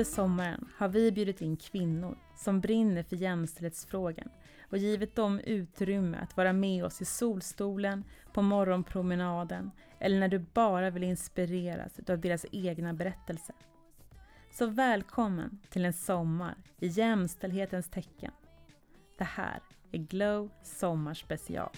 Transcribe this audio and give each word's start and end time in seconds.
Under 0.00 0.12
sommaren 0.12 0.68
har 0.76 0.88
vi 0.88 1.12
bjudit 1.12 1.40
in 1.40 1.56
kvinnor 1.56 2.18
som 2.36 2.60
brinner 2.60 3.02
för 3.02 3.16
jämställdhetsfrågan 3.16 4.28
och 4.70 4.78
givit 4.78 5.16
dem 5.16 5.40
utrymme 5.40 6.18
att 6.18 6.36
vara 6.36 6.52
med 6.52 6.84
oss 6.84 7.02
i 7.02 7.04
solstolen, 7.04 8.04
på 8.32 8.42
morgonpromenaden 8.42 9.70
eller 9.98 10.20
när 10.20 10.28
du 10.28 10.38
bara 10.38 10.90
vill 10.90 11.02
inspireras 11.02 11.92
av 12.08 12.18
deras 12.18 12.46
egna 12.52 12.92
berättelser. 12.92 13.56
Så 14.52 14.66
välkommen 14.66 15.58
till 15.70 15.84
en 15.84 15.92
sommar 15.92 16.54
i 16.78 16.86
jämställdhetens 16.86 17.90
tecken. 17.90 18.32
Det 19.18 19.24
här 19.24 19.60
är 19.92 19.98
Glow 19.98 20.50
Sommarspecial. 20.62 21.76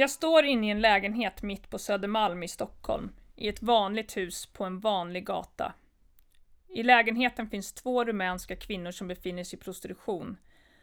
Jag 0.00 0.10
står 0.10 0.44
inne 0.44 0.66
i 0.66 0.70
en 0.70 0.80
lägenhet 0.80 1.42
mitt 1.42 1.70
på 1.70 1.78
Södermalm 1.78 2.42
i 2.42 2.48
Stockholm, 2.48 3.12
i 3.36 3.48
ett 3.48 3.62
vanligt 3.62 4.16
hus 4.16 4.46
på 4.46 4.64
en 4.64 4.80
vanlig 4.80 5.26
gata. 5.26 5.74
I 6.68 6.82
lägenheten 6.82 7.50
finns 7.50 7.72
två 7.72 8.04
rumänska 8.04 8.56
kvinnor 8.56 8.90
som 8.90 9.08
befinner 9.08 9.44
sig 9.44 9.58
i 9.58 9.62
prostitution 9.62 10.36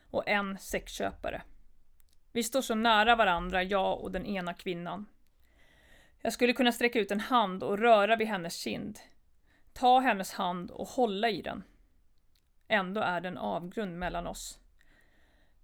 och 0.09 0.27
en 0.27 0.57
sexköpare. 0.57 1.41
Vi 2.31 2.43
står 2.43 2.61
så 2.61 2.75
nära 2.75 3.15
varandra, 3.15 3.63
jag 3.63 4.01
och 4.01 4.11
den 4.11 4.25
ena 4.25 4.53
kvinnan. 4.53 5.05
Jag 6.21 6.33
skulle 6.33 6.53
kunna 6.53 6.71
sträcka 6.71 6.99
ut 6.99 7.11
en 7.11 7.19
hand 7.19 7.63
och 7.63 7.79
röra 7.79 8.15
vid 8.15 8.27
hennes 8.27 8.55
kind, 8.55 8.99
ta 9.73 9.99
hennes 9.99 10.33
hand 10.33 10.71
och 10.71 10.87
hålla 10.87 11.29
i 11.29 11.41
den. 11.41 11.63
Ändå 12.67 13.01
är 13.01 13.21
det 13.21 13.27
en 13.27 13.37
avgrund 13.37 13.99
mellan 13.99 14.27
oss. 14.27 14.59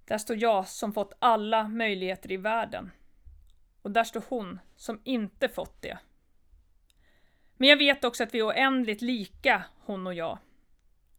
Där 0.06 0.18
står 0.18 0.38
jag 0.38 0.68
som 0.68 0.94
fått 0.94 1.14
alla 1.20 1.68
möjligheter 1.68 2.32
i 2.32 2.38
världen. 2.38 2.92
Och 3.84 3.92
där 3.92 4.04
står 4.04 4.24
hon 4.30 4.60
som 4.76 5.02
inte 5.04 5.50
fått 5.50 5.82
det. 5.82 5.98
Men 7.58 7.70
jag 7.70 7.78
vet 7.78 8.04
också 8.04 8.24
att 8.24 8.34
vi 8.34 8.40
är 8.40 8.48
oändligt 8.48 9.02
lika, 9.02 9.64
hon 9.86 10.08
och 10.08 10.14
jag. 10.14 10.38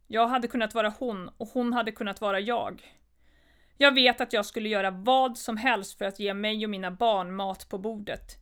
Jag 0.07 0.29
hade 0.29 0.49
kunnat 0.49 0.75
vara 0.75 0.95
hon 0.99 1.29
och 1.37 1.49
hon 1.49 1.73
hade 1.73 1.93
kunnat 1.93 2.21
vara 2.21 2.41
jag. 2.41 2.83
Jag 3.79 3.95
vet 3.95 4.21
att 4.21 4.33
jag 4.33 4.47
skulle 4.47 4.69
göra 4.69 4.91
vad 4.91 5.39
som 5.39 5.57
helst 5.57 5.99
för 5.99 6.05
att 6.05 6.19
ge 6.19 6.35
mig 6.35 6.65
och 6.65 6.71
mina 6.71 6.91
barn 6.91 7.35
mat 7.35 7.69
på 7.69 7.79
bordet. 7.79 8.39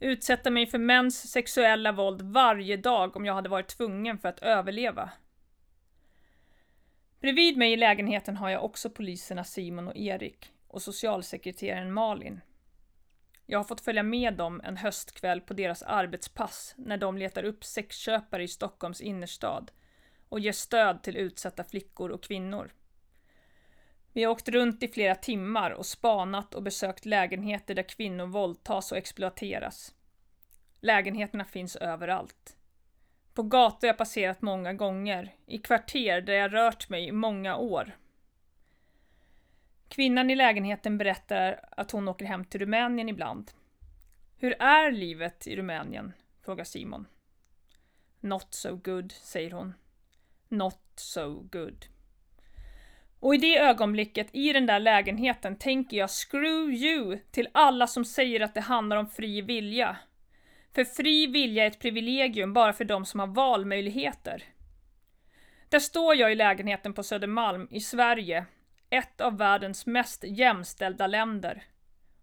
Utsätta 0.00 0.50
mig 0.50 0.66
för 0.66 0.78
mäns 0.78 1.30
sexuella 1.30 1.92
våld 1.92 2.22
varje 2.22 2.76
dag 2.76 3.16
om 3.16 3.26
jag 3.26 3.34
hade 3.34 3.48
varit 3.48 3.68
tvungen 3.68 4.18
för 4.18 4.28
att 4.28 4.42
överleva. 4.42 5.10
Bredvid 7.20 7.56
mig 7.56 7.72
i 7.72 7.76
lägenheten 7.76 8.36
har 8.36 8.50
jag 8.50 8.64
också 8.64 8.90
poliserna 8.90 9.44
Simon 9.44 9.88
och 9.88 9.96
Erik 9.96 10.52
och 10.68 10.82
socialsekreteraren 10.82 11.92
Malin. 11.92 12.40
Jag 13.50 13.58
har 13.58 13.64
fått 13.64 13.80
följa 13.80 14.02
med 14.02 14.34
dem 14.34 14.60
en 14.64 14.76
höstkväll 14.76 15.40
på 15.40 15.54
deras 15.54 15.82
arbetspass 15.82 16.74
när 16.76 16.96
de 16.96 17.18
letar 17.18 17.44
upp 17.44 17.64
sexköpare 17.64 18.42
i 18.42 18.48
Stockholms 18.48 19.00
innerstad 19.00 19.70
och 20.28 20.40
ger 20.40 20.52
stöd 20.52 21.02
till 21.02 21.16
utsatta 21.16 21.64
flickor 21.64 22.10
och 22.10 22.22
kvinnor. 22.22 22.72
Vi 24.12 24.24
har 24.24 24.32
åkt 24.32 24.48
runt 24.48 24.82
i 24.82 24.88
flera 24.88 25.14
timmar 25.14 25.70
och 25.70 25.86
spanat 25.86 26.54
och 26.54 26.62
besökt 26.62 27.06
lägenheter 27.06 27.74
där 27.74 27.82
kvinnor 27.82 28.26
våldtas 28.26 28.92
och 28.92 28.98
exploateras. 28.98 29.94
Lägenheterna 30.80 31.44
finns 31.44 31.76
överallt. 31.76 32.56
På 33.34 33.42
gator 33.42 33.86
jag 33.86 33.98
passerat 33.98 34.42
många 34.42 34.72
gånger, 34.72 35.34
i 35.46 35.58
kvarter 35.58 36.20
där 36.20 36.34
jag 36.34 36.54
rört 36.54 36.88
mig 36.88 37.08
i 37.08 37.12
många 37.12 37.56
år. 37.56 37.96
Kvinnan 39.88 40.30
i 40.30 40.34
lägenheten 40.34 40.98
berättar 40.98 41.60
att 41.70 41.90
hon 41.90 42.08
åker 42.08 42.26
hem 42.26 42.44
till 42.44 42.60
Rumänien 42.60 43.08
ibland. 43.08 43.50
Hur 44.36 44.62
är 44.62 44.92
livet 44.92 45.46
i 45.46 45.56
Rumänien? 45.56 46.12
frågar 46.44 46.64
Simon. 46.64 47.06
Not 48.20 48.54
so 48.54 48.76
good, 48.76 49.12
säger 49.12 49.50
hon. 49.50 49.74
Not 50.48 50.80
so 50.96 51.48
good. 51.52 51.86
Och 53.20 53.34
i 53.34 53.38
det 53.38 53.58
ögonblicket, 53.58 54.28
i 54.32 54.52
den 54.52 54.66
där 54.66 54.80
lägenheten, 54.80 55.56
tänker 55.56 55.96
jag 55.96 56.10
screw 56.10 56.74
you 56.74 57.18
till 57.30 57.48
alla 57.52 57.86
som 57.86 58.04
säger 58.04 58.40
att 58.40 58.54
det 58.54 58.60
handlar 58.60 58.96
om 58.96 59.06
fri 59.06 59.40
vilja. 59.42 59.96
För 60.74 60.84
fri 60.84 61.26
vilja 61.26 61.62
är 61.62 61.66
ett 61.66 61.80
privilegium 61.80 62.52
bara 62.52 62.72
för 62.72 62.84
de 62.84 63.04
som 63.04 63.20
har 63.20 63.26
valmöjligheter. 63.26 64.42
Där 65.68 65.78
står 65.78 66.14
jag 66.14 66.32
i 66.32 66.34
lägenheten 66.34 66.92
på 66.92 67.02
Södermalm 67.02 67.68
i 67.70 67.80
Sverige 67.80 68.46
ett 68.90 69.20
av 69.20 69.38
världens 69.38 69.86
mest 69.86 70.24
jämställda 70.24 71.06
länder. 71.06 71.62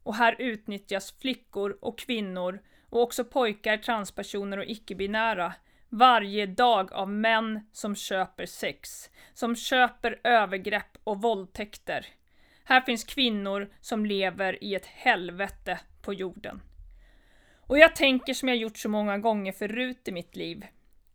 Och 0.04 0.16
här 0.16 0.36
utnyttjas 0.40 1.12
flickor 1.12 1.78
och 1.82 2.00
kvinnor 2.00 2.60
och 2.90 3.02
också 3.02 3.26
pojkar, 3.26 3.78
transpersoner 3.78 4.58
och 4.58 4.66
icke-binära 4.66 5.54
varje 5.90 6.46
dag 6.46 6.94
av 6.94 7.10
män 7.10 7.70
som 7.72 7.96
köper 7.96 8.46
sex, 8.46 9.10
som 9.34 9.56
köper 9.56 10.20
övergrepp 10.24 10.98
och 11.04 11.22
våldtäkter. 11.22 12.06
Här 12.64 12.82
finns 12.82 13.04
kvinnor 13.04 13.70
som 13.82 14.06
lever 14.06 14.64
i 14.64 14.76
ett 14.76 14.86
helvete 14.86 15.80
på 16.02 16.14
jorden. 16.14 16.62
Och 17.68 17.78
jag 17.78 17.96
tänker 17.96 18.34
som 18.34 18.50
jag 18.50 18.58
gjort 18.58 18.78
så 18.78 18.90
många 18.90 19.18
gånger 19.18 19.52
förut 19.52 20.08
i 20.08 20.12
mitt 20.12 20.36
liv, 20.36 20.66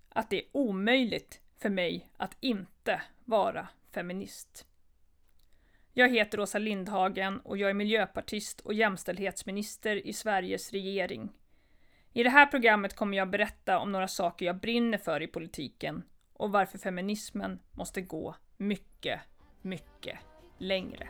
att 0.09 0.31
det 0.31 0.37
är 0.37 0.49
omöjligt 0.53 1.41
för 1.63 1.69
mig 1.69 2.11
att 2.17 2.37
inte 2.41 3.03
vara 3.25 3.69
feminist. 3.95 4.70
Jag 5.93 6.09
heter 6.09 6.41
Åsa 6.41 6.59
Lindhagen 6.59 7.41
och 7.41 7.59
jag 7.59 7.71
är 7.71 7.75
miljöpartist 7.75 8.61
och 8.61 8.75
jämställdhetsminister 8.75 10.07
i 10.07 10.13
Sveriges 10.13 10.73
regering. 10.73 11.33
I 12.13 12.23
det 12.23 12.31
här 12.31 12.47
programmet 12.47 12.97
kommer 12.97 13.17
jag 13.17 13.31
berätta 13.31 13.79
om 13.79 13.93
några 13.93 14.09
saker 14.09 14.47
jag 14.47 14.61
brinner 14.61 14.99
för 14.99 15.23
i 15.23 15.27
politiken 15.27 16.03
och 16.33 16.53
varför 16.53 16.79
feminismen 16.79 17.59
måste 17.71 18.01
gå 18.01 18.37
mycket, 18.57 19.21
mycket 19.63 20.19
längre. 20.59 21.09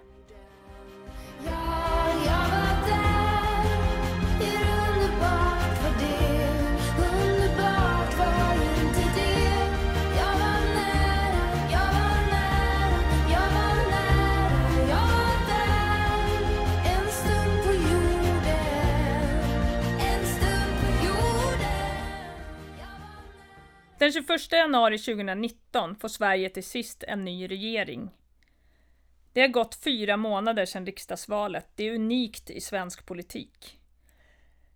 Den 24.00 24.12
21 24.12 24.53
januari 24.53 24.99
2019 24.99 25.97
får 25.97 26.09
Sverige 26.09 26.49
till 26.49 26.65
sist 26.65 27.05
en 27.09 27.25
ny 27.25 27.50
regering. 27.50 28.11
Det 29.33 29.41
har 29.41 29.49
gått 29.49 29.75
fyra 29.75 30.16
månader 30.16 30.66
sedan 30.66 30.87
riksdagsvalet. 30.87 31.66
Det 31.75 31.84
är 31.84 31.94
unikt 31.94 32.50
i 32.50 32.60
svensk 32.60 33.06
politik. 33.06 33.78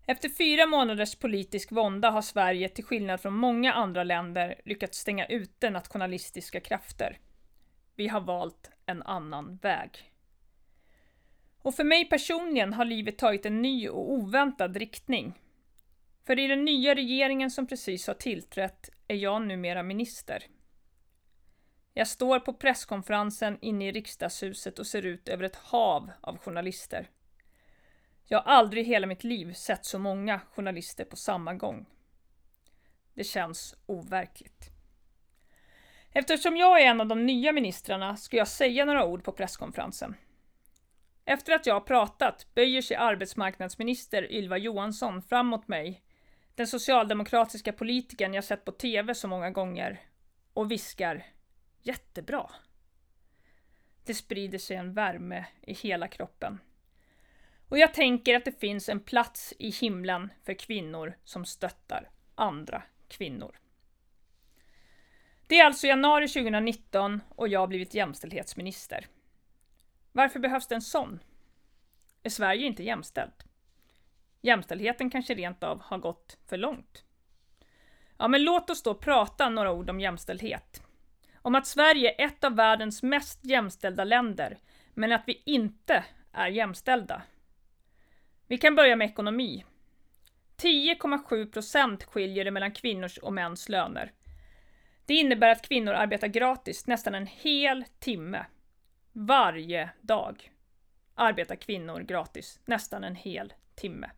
Efter 0.07 0.29
fyra 0.29 0.66
månaders 0.66 1.15
politisk 1.15 1.72
vånda 1.72 2.10
har 2.10 2.22
Sverige, 2.22 2.69
till 2.69 2.84
skillnad 2.84 3.21
från 3.21 3.34
många 3.34 3.72
andra 3.72 4.04
länder, 4.04 4.60
lyckats 4.65 4.98
stänga 4.98 5.27
ute 5.27 5.71
nationalistiska 5.71 6.60
krafter. 6.60 7.19
Vi 7.97 8.09
har 8.09 8.21
valt 8.21 8.71
en 8.87 9.03
annan 9.03 9.57
väg. 9.57 10.13
Och 11.63 11.75
för 11.75 11.84
mig 11.84 12.04
personligen 12.04 12.72
har 12.72 12.84
livet 12.84 13.19
tagit 13.19 13.47
en 13.47 13.63
ny 13.63 13.89
och 13.89 14.13
oväntad 14.13 14.77
riktning. 14.77 15.39
För 16.26 16.38
i 16.38 16.47
den 16.47 16.65
nya 16.65 16.94
regeringen 16.94 17.50
som 17.50 17.66
precis 17.66 18.06
har 18.06 18.15
tillträtt 18.15 18.91
är 19.09 19.16
jag 19.16 19.42
numera 19.42 19.82
minister. 19.82 20.47
Jag 21.92 22.09
står 22.09 22.41
på 22.41 22.53
presskonferensen 22.53 23.59
inne 23.60 23.88
i 23.88 23.92
riksdagshuset 23.92 24.78
och 24.78 24.86
ser 24.86 25.06
ut 25.06 25.28
över 25.28 25.44
ett 25.44 25.56
hav 25.56 26.10
av 26.21 26.38
journalister. 26.38 27.10
Jag 28.24 28.38
har 28.38 28.53
aldrig 28.53 28.86
i 28.86 28.88
hela 28.88 29.06
mitt 29.06 29.24
liv 29.24 29.53
sett 29.53 29.84
så 29.84 29.98
många 29.98 30.41
journalister 30.41 31.04
på 31.04 31.16
samma 31.16 31.54
gång. 31.54 31.86
Det 33.15 33.24
känns 33.24 33.76
overkligt. 33.86 34.71
Eftersom 36.12 36.56
jag 36.56 36.82
är 36.82 36.86
en 36.86 37.00
av 37.00 37.06
de 37.06 37.26
nya 37.26 37.53
ministrarna 37.53 38.16
ska 38.16 38.36
jag 38.36 38.48
säga 38.48 38.84
några 38.84 39.06
ord 39.06 39.24
på 39.24 39.32
presskonferensen. 39.32 40.15
Efter 41.24 41.53
att 41.53 41.66
jag 41.66 41.74
har 41.74 41.80
pratat 41.80 42.47
böjer 42.54 42.82
sig 42.82 42.97
arbetsmarknadsminister 42.97 44.32
Ylva 44.32 44.59
Johansson 44.59 45.22
fram 45.22 45.47
mot 45.47 45.68
mig, 45.68 46.03
den 46.54 46.66
socialdemokratiska 46.66 47.72
politikern 47.72 48.34
jag 48.34 48.45
sett 48.45 48.65
på 48.65 48.72
TV 48.72 49.15
så 49.15 49.28
många 49.28 49.51
gånger, 49.51 50.01
och 50.53 50.71
viskar 50.71 51.24
Jättebra. 51.83 52.51
Det 54.04 54.15
sprider 54.15 54.59
sig 54.59 54.77
en 54.77 54.95
värme 54.95 55.47
i 55.62 55.74
hela 55.74 56.09
kroppen. 56.09 56.59
Och 57.68 57.78
jag 57.78 57.95
tänker 57.95 58.34
att 58.34 58.45
det 58.45 58.60
finns 58.60 58.89
en 58.89 59.01
plats 59.01 59.54
i 59.59 59.71
himlen 59.71 60.33
för 60.45 60.54
kvinnor 60.54 61.16
som 61.24 61.45
stöttar 61.45 62.10
andra 62.34 62.83
kvinnor. 63.09 63.59
Det 65.47 65.60
är 65.60 65.65
alltså 65.65 65.86
januari 65.86 66.28
2019 66.28 67.21
och 67.28 67.48
jag 67.48 67.60
har 67.60 67.66
blivit 67.66 67.95
jämställdhetsminister. 67.95 69.07
Varför 70.12 70.41
behövs 70.41 70.66
det 70.66 70.74
en 70.74 70.83
sån? 70.83 71.21
Är 72.22 72.30
Sverige 72.30 72.66
inte 72.66 72.83
jämställt? 72.83 73.44
Jämställdheten 74.45 75.11
kanske 75.11 75.35
rent 75.35 75.63
av 75.63 75.83
har 75.83 75.99
gått 75.99 76.39
för 76.47 76.57
långt. 76.57 77.05
Ja, 78.19 78.29
men 78.29 78.45
låt 78.45 78.71
oss 78.71 78.83
då 78.83 78.95
prata 78.95 79.49
några 79.49 79.73
ord 79.73 79.91
om 79.91 80.01
jämställdhet. 80.01 80.83
Om 81.43 81.55
att 81.55 81.67
Sverige 81.67 82.15
är 82.19 82.27
ett 82.27 82.45
av 82.45 82.57
världens 82.57 83.03
mest 83.03 83.45
jämställda 83.45 84.05
länder, 84.05 84.59
men 84.95 85.13
att 85.13 85.23
vi 85.27 85.43
inte 85.47 86.05
är 86.33 86.49
jämställda. 86.49 87.23
Vi 88.47 88.59
kan 88.59 88.75
börja 88.75 88.97
med 88.97 89.11
ekonomi. 89.11 89.65
10,7 90.57 91.53
procent 91.53 92.05
skiljer 92.05 92.45
det 92.45 92.51
mellan 92.51 92.73
kvinnors 92.73 93.19
och 93.19 93.33
mäns 93.33 93.69
löner. 93.69 94.13
Det 95.07 95.15
innebär 95.15 95.49
att 95.49 95.69
kvinnor 95.69 95.93
arbetar 95.93 96.29
gratis 96.29 96.87
nästan 96.87 97.15
en 97.15 97.27
hel 97.27 97.85
timme. 97.99 98.47
Varje 99.13 99.91
dag 100.01 100.53
arbetar 101.15 101.57
kvinnor 101.57 102.01
gratis 102.01 102.61
nästan 102.65 103.05
en 103.05 103.17
hel 103.17 103.53
timme. 103.75 104.11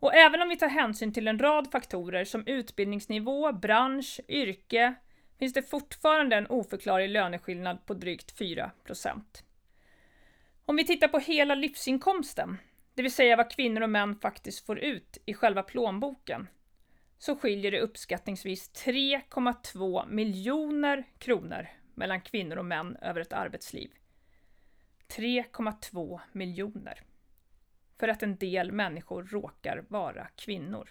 Och 0.00 0.14
även 0.14 0.42
om 0.42 0.48
vi 0.48 0.56
tar 0.56 0.68
hänsyn 0.68 1.12
till 1.12 1.28
en 1.28 1.38
rad 1.38 1.70
faktorer 1.72 2.24
som 2.24 2.46
utbildningsnivå, 2.46 3.52
bransch, 3.52 4.20
yrke, 4.28 4.94
finns 5.38 5.52
det 5.52 5.62
fortfarande 5.62 6.36
en 6.36 6.46
oförklarlig 6.46 7.08
löneskillnad 7.08 7.86
på 7.86 7.94
drygt 7.94 8.38
4% 8.38 9.22
Om 10.64 10.76
vi 10.76 10.84
tittar 10.84 11.08
på 11.08 11.18
hela 11.18 11.54
livsinkomsten, 11.54 12.58
det 12.94 13.02
vill 13.02 13.12
säga 13.12 13.36
vad 13.36 13.50
kvinnor 13.50 13.80
och 13.80 13.90
män 13.90 14.16
faktiskt 14.16 14.66
får 14.66 14.78
ut 14.78 15.18
i 15.26 15.34
själva 15.34 15.62
plånboken, 15.62 16.48
så 17.18 17.36
skiljer 17.36 17.70
det 17.70 17.80
uppskattningsvis 17.80 18.70
3,2 18.86 20.08
miljoner 20.08 21.04
kronor 21.18 21.68
mellan 21.94 22.20
kvinnor 22.20 22.56
och 22.56 22.64
män 22.64 22.96
över 23.02 23.20
ett 23.20 23.32
arbetsliv. 23.32 23.90
3,2 25.08 26.20
miljoner. 26.32 27.02
För 27.98 28.08
att 28.08 28.22
en 28.22 28.36
del 28.36 28.72
människor 28.72 29.22
råkar 29.22 29.84
vara 29.88 30.26
kvinnor. 30.36 30.88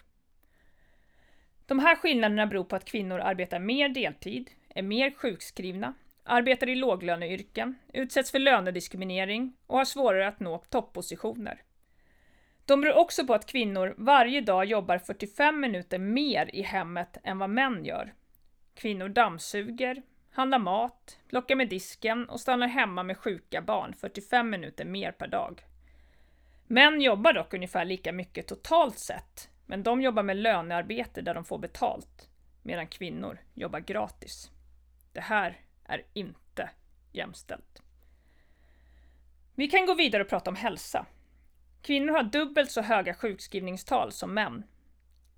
De 1.66 1.78
här 1.78 1.96
skillnaderna 1.96 2.46
beror 2.46 2.64
på 2.64 2.76
att 2.76 2.84
kvinnor 2.84 3.18
arbetar 3.18 3.58
mer 3.58 3.88
deltid, 3.88 4.50
är 4.68 4.82
mer 4.82 5.10
sjukskrivna, 5.10 5.94
arbetar 6.22 6.68
i 6.68 6.74
låglöneyrken, 6.74 7.74
utsätts 7.92 8.30
för 8.30 8.38
lönediskriminering 8.38 9.56
och 9.66 9.78
har 9.78 9.84
svårare 9.84 10.28
att 10.28 10.40
nå 10.40 10.58
toppositioner. 10.58 11.62
De 12.64 12.80
beror 12.80 12.96
också 12.96 13.26
på 13.26 13.34
att 13.34 13.46
kvinnor 13.46 13.94
varje 13.98 14.40
dag 14.40 14.64
jobbar 14.64 14.98
45 14.98 15.60
minuter 15.60 15.98
mer 15.98 16.54
i 16.54 16.62
hemmet 16.62 17.16
än 17.24 17.38
vad 17.38 17.50
män 17.50 17.84
gör. 17.84 18.14
Kvinnor 18.74 19.08
dammsuger, 19.08 20.02
handlar 20.30 20.58
mat, 20.58 21.18
plockar 21.28 21.56
med 21.56 21.68
disken 21.68 22.28
och 22.28 22.40
stannar 22.40 22.68
hemma 22.68 23.02
med 23.02 23.18
sjuka 23.18 23.62
barn 23.62 23.94
45 23.94 24.50
minuter 24.50 24.84
mer 24.84 25.12
per 25.12 25.26
dag. 25.26 25.67
Män 26.70 27.00
jobbar 27.00 27.32
dock 27.32 27.54
ungefär 27.54 27.84
lika 27.84 28.12
mycket 28.12 28.46
totalt 28.46 28.98
sett, 28.98 29.50
men 29.66 29.82
de 29.82 30.02
jobbar 30.02 30.22
med 30.22 30.36
lönearbete 30.36 31.22
där 31.22 31.34
de 31.34 31.44
får 31.44 31.58
betalt, 31.58 32.28
medan 32.62 32.86
kvinnor 32.86 33.38
jobbar 33.54 33.80
gratis. 33.80 34.50
Det 35.12 35.20
här 35.20 35.60
är 35.84 36.02
inte 36.12 36.70
jämställt. 37.12 37.82
Vi 39.54 39.68
kan 39.68 39.86
gå 39.86 39.94
vidare 39.94 40.22
och 40.22 40.28
prata 40.28 40.50
om 40.50 40.56
hälsa. 40.56 41.06
Kvinnor 41.82 42.12
har 42.12 42.22
dubbelt 42.22 42.70
så 42.70 42.82
höga 42.82 43.14
sjukskrivningstal 43.14 44.12
som 44.12 44.34
män. 44.34 44.64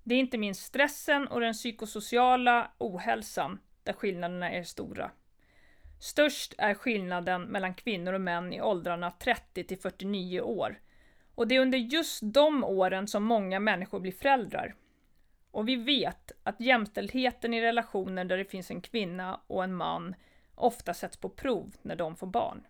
Det 0.04 0.14
är 0.14 0.18
inte 0.18 0.38
minst 0.38 0.62
stressen 0.62 1.28
och 1.28 1.40
den 1.40 1.52
psykosociala 1.52 2.70
ohälsan 2.78 3.58
där 3.82 3.92
skillnaderna 3.92 4.50
är 4.50 4.62
stora. 4.62 5.10
Störst 6.00 6.54
är 6.58 6.74
skillnaden 6.74 7.42
mellan 7.42 7.74
kvinnor 7.74 8.12
och 8.12 8.20
män 8.20 8.52
i 8.52 8.60
åldrarna 8.60 9.10
30 9.10 9.64
till 9.64 9.78
49 9.78 10.40
år. 10.40 10.78
Och 11.34 11.48
det 11.48 11.56
är 11.56 11.60
under 11.60 11.78
just 11.78 12.20
de 12.22 12.64
åren 12.64 13.06
som 13.08 13.24
många 13.24 13.60
människor 13.60 14.00
blir 14.00 14.12
föräldrar. 14.12 14.74
Och 15.50 15.68
vi 15.68 15.76
vet 15.76 16.32
att 16.42 16.60
jämställdheten 16.60 17.54
i 17.54 17.60
relationer 17.60 18.24
där 18.24 18.38
det 18.38 18.44
finns 18.44 18.70
en 18.70 18.80
kvinna 18.80 19.40
och 19.46 19.64
en 19.64 19.74
man 19.74 20.14
ofta 20.54 20.94
sätts 20.94 21.16
på 21.16 21.28
prov 21.28 21.74
när 21.82 21.96
de 21.96 22.16
får 22.16 22.26
barn. 22.26 22.66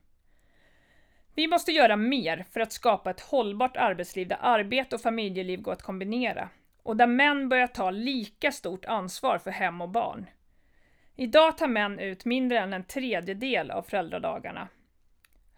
Vi 1.34 1.46
måste 1.46 1.72
göra 1.72 1.96
mer 1.96 2.44
för 2.50 2.60
att 2.60 2.72
skapa 2.72 3.10
ett 3.10 3.20
hållbart 3.20 3.76
arbetsliv 3.76 4.28
där 4.28 4.38
arbete 4.40 4.94
och 4.94 5.02
familjeliv 5.02 5.62
går 5.62 5.72
att 5.72 5.82
kombinera 5.82 6.48
och 6.82 6.96
där 6.96 7.06
män 7.06 7.48
börjar 7.48 7.66
ta 7.66 7.90
lika 7.90 8.52
stort 8.52 8.84
ansvar 8.84 9.38
för 9.38 9.50
hem 9.50 9.80
och 9.80 9.88
barn. 9.88 10.26
Idag 11.16 11.58
tar 11.58 11.68
män 11.68 11.98
ut 11.98 12.24
mindre 12.24 12.58
än 12.58 12.72
en 12.72 12.84
tredjedel 12.84 13.70
av 13.70 13.82
föräldradagarna. 13.82 14.68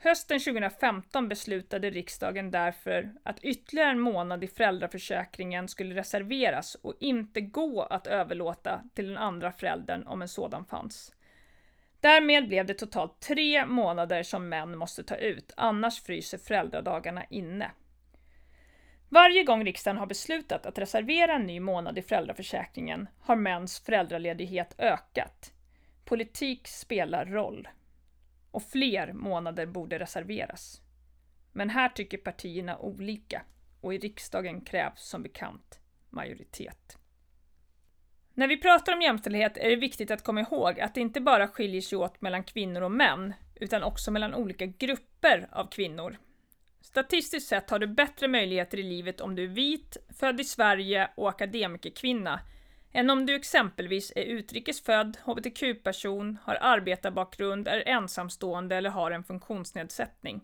Hösten 0.05 0.41
2015 0.41 1.29
beslutade 1.29 1.91
riksdagen 1.91 2.51
därför 2.51 3.13
att 3.23 3.45
ytterligare 3.45 3.91
en 3.91 4.01
månad 4.01 4.45
i 4.45 4.49
föräldraförsäkringen 4.49 5.69
skulle 5.69 5.95
reserveras 5.95 6.75
och 6.75 6.95
inte 7.01 7.41
gå 7.41 7.83
att 7.83 8.07
överlåta 8.07 8.83
till 8.95 9.09
den 9.09 9.19
andra 9.19 9.53
föräldern 9.53 10.07
om 10.07 10.23
en 10.23 10.29
sådan 10.29 10.65
fanns. 10.65 11.13
Därmed 12.01 12.49
blev 12.49 12.67
det 12.67 12.75
totalt 12.75 13.21
tre 13.21 13.67
månader 13.67 14.23
som 14.23 14.49
män 14.49 14.79
måste 14.79 15.03
ta 15.03 15.17
ut, 15.17 15.53
annars 15.57 16.03
fryser 16.03 16.39
föräldradagarna 16.39 17.25
inne. 17.25 17.71
Varje 19.09 19.45
gång 19.45 19.65
riksdagen 19.65 19.99
har 19.99 20.07
beslutat 20.07 20.67
att 20.67 20.79
reservera 20.79 21.35
en 21.35 21.47
ny 21.47 21.61
månad 21.61 21.99
i 21.99 22.03
föräldraförsäkringen 22.03 23.09
har 23.21 23.37
mäns 23.37 23.81
föräldraledighet 23.81 24.75
ökat. 24.79 25.53
Politik 26.05 26.69
spelar 26.69 27.27
roll. 27.27 27.69
Och 28.53 28.63
fler 28.63 29.13
månader 29.13 29.67
borde 29.67 29.99
reserveras. 29.99 30.81
Men 31.53 31.71
här 31.71 31.89
tycker 31.89 32.19
partierna 32.19 32.79
olika 32.79 33.43
och 33.81 33.95
i 33.95 33.99
riksdagen 33.99 34.61
krävs 34.61 35.03
som 35.03 35.23
bekant 35.23 35.81
majoritet. 36.11 36.99
När 38.35 38.49
vi 38.49 38.57
pratar 38.57 38.93
om 38.95 39.03
jämställdhet 39.03 39.57
är 39.57 39.71
det 39.71 39.77
viktigt 39.77 40.11
att 40.11 40.25
komma 40.25 40.41
ihåg 40.41 40.81
att 40.81 40.95
det 40.95 41.01
inte 41.01 41.21
bara 41.21 41.49
skiljer 41.49 41.81
sig 41.81 41.99
åt 41.99 42.21
mellan 42.21 42.45
kvinnor 42.45 42.81
och 42.81 42.91
män, 42.91 43.35
utan 43.55 43.83
också 43.83 44.11
mellan 44.11 44.35
olika 44.35 44.67
grupper 44.67 45.49
av 45.53 45.67
kvinnor. 45.71 46.17
Statistiskt 46.81 47.49
sett 47.49 47.71
har 47.71 47.79
du 47.79 47.87
bättre 47.87 48.29
möjligheter 48.29 48.79
i 48.79 48.83
livet 48.83 49.21
om 49.21 49.35
du 49.35 49.45
är 49.45 49.49
vit, 49.49 49.97
född 50.19 50.41
i 50.41 50.45
Sverige 50.45 51.11
och 51.15 51.29
akademikerkvinna, 51.29 52.41
än 52.93 53.11
om 53.11 53.27
du 53.27 53.35
exempelvis 53.35 54.13
är 54.17 54.25
utrikesfödd, 54.25 55.17
hbtq-person, 55.25 56.39
har 56.43 56.59
arbetarbakgrund, 56.61 57.69
är 57.69 57.89
ensamstående 57.89 58.77
eller 58.77 58.91
har 58.91 59.11
en 59.11 59.25
funktionsnedsättning. 59.25 60.41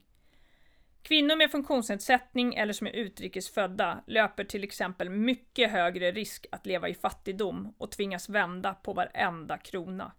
Kvinnor 1.02 1.36
med 1.36 1.50
funktionsnedsättning 1.50 2.54
eller 2.54 2.72
som 2.72 2.86
är 2.86 2.92
utrikesfödda 2.92 4.02
löper 4.06 4.44
till 4.44 4.64
exempel 4.64 5.10
mycket 5.10 5.70
högre 5.70 6.12
risk 6.12 6.46
att 6.52 6.66
leva 6.66 6.88
i 6.88 6.94
fattigdom 6.94 7.74
och 7.78 7.90
tvingas 7.90 8.28
vända 8.28 8.74
på 8.74 8.92
varenda 8.92 9.58
krona. 9.58 10.12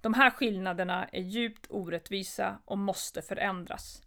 De 0.00 0.14
här 0.14 0.30
skillnaderna 0.30 1.04
är 1.12 1.22
djupt 1.22 1.66
orättvisa 1.70 2.58
och 2.64 2.78
måste 2.78 3.22
förändras. 3.22 4.02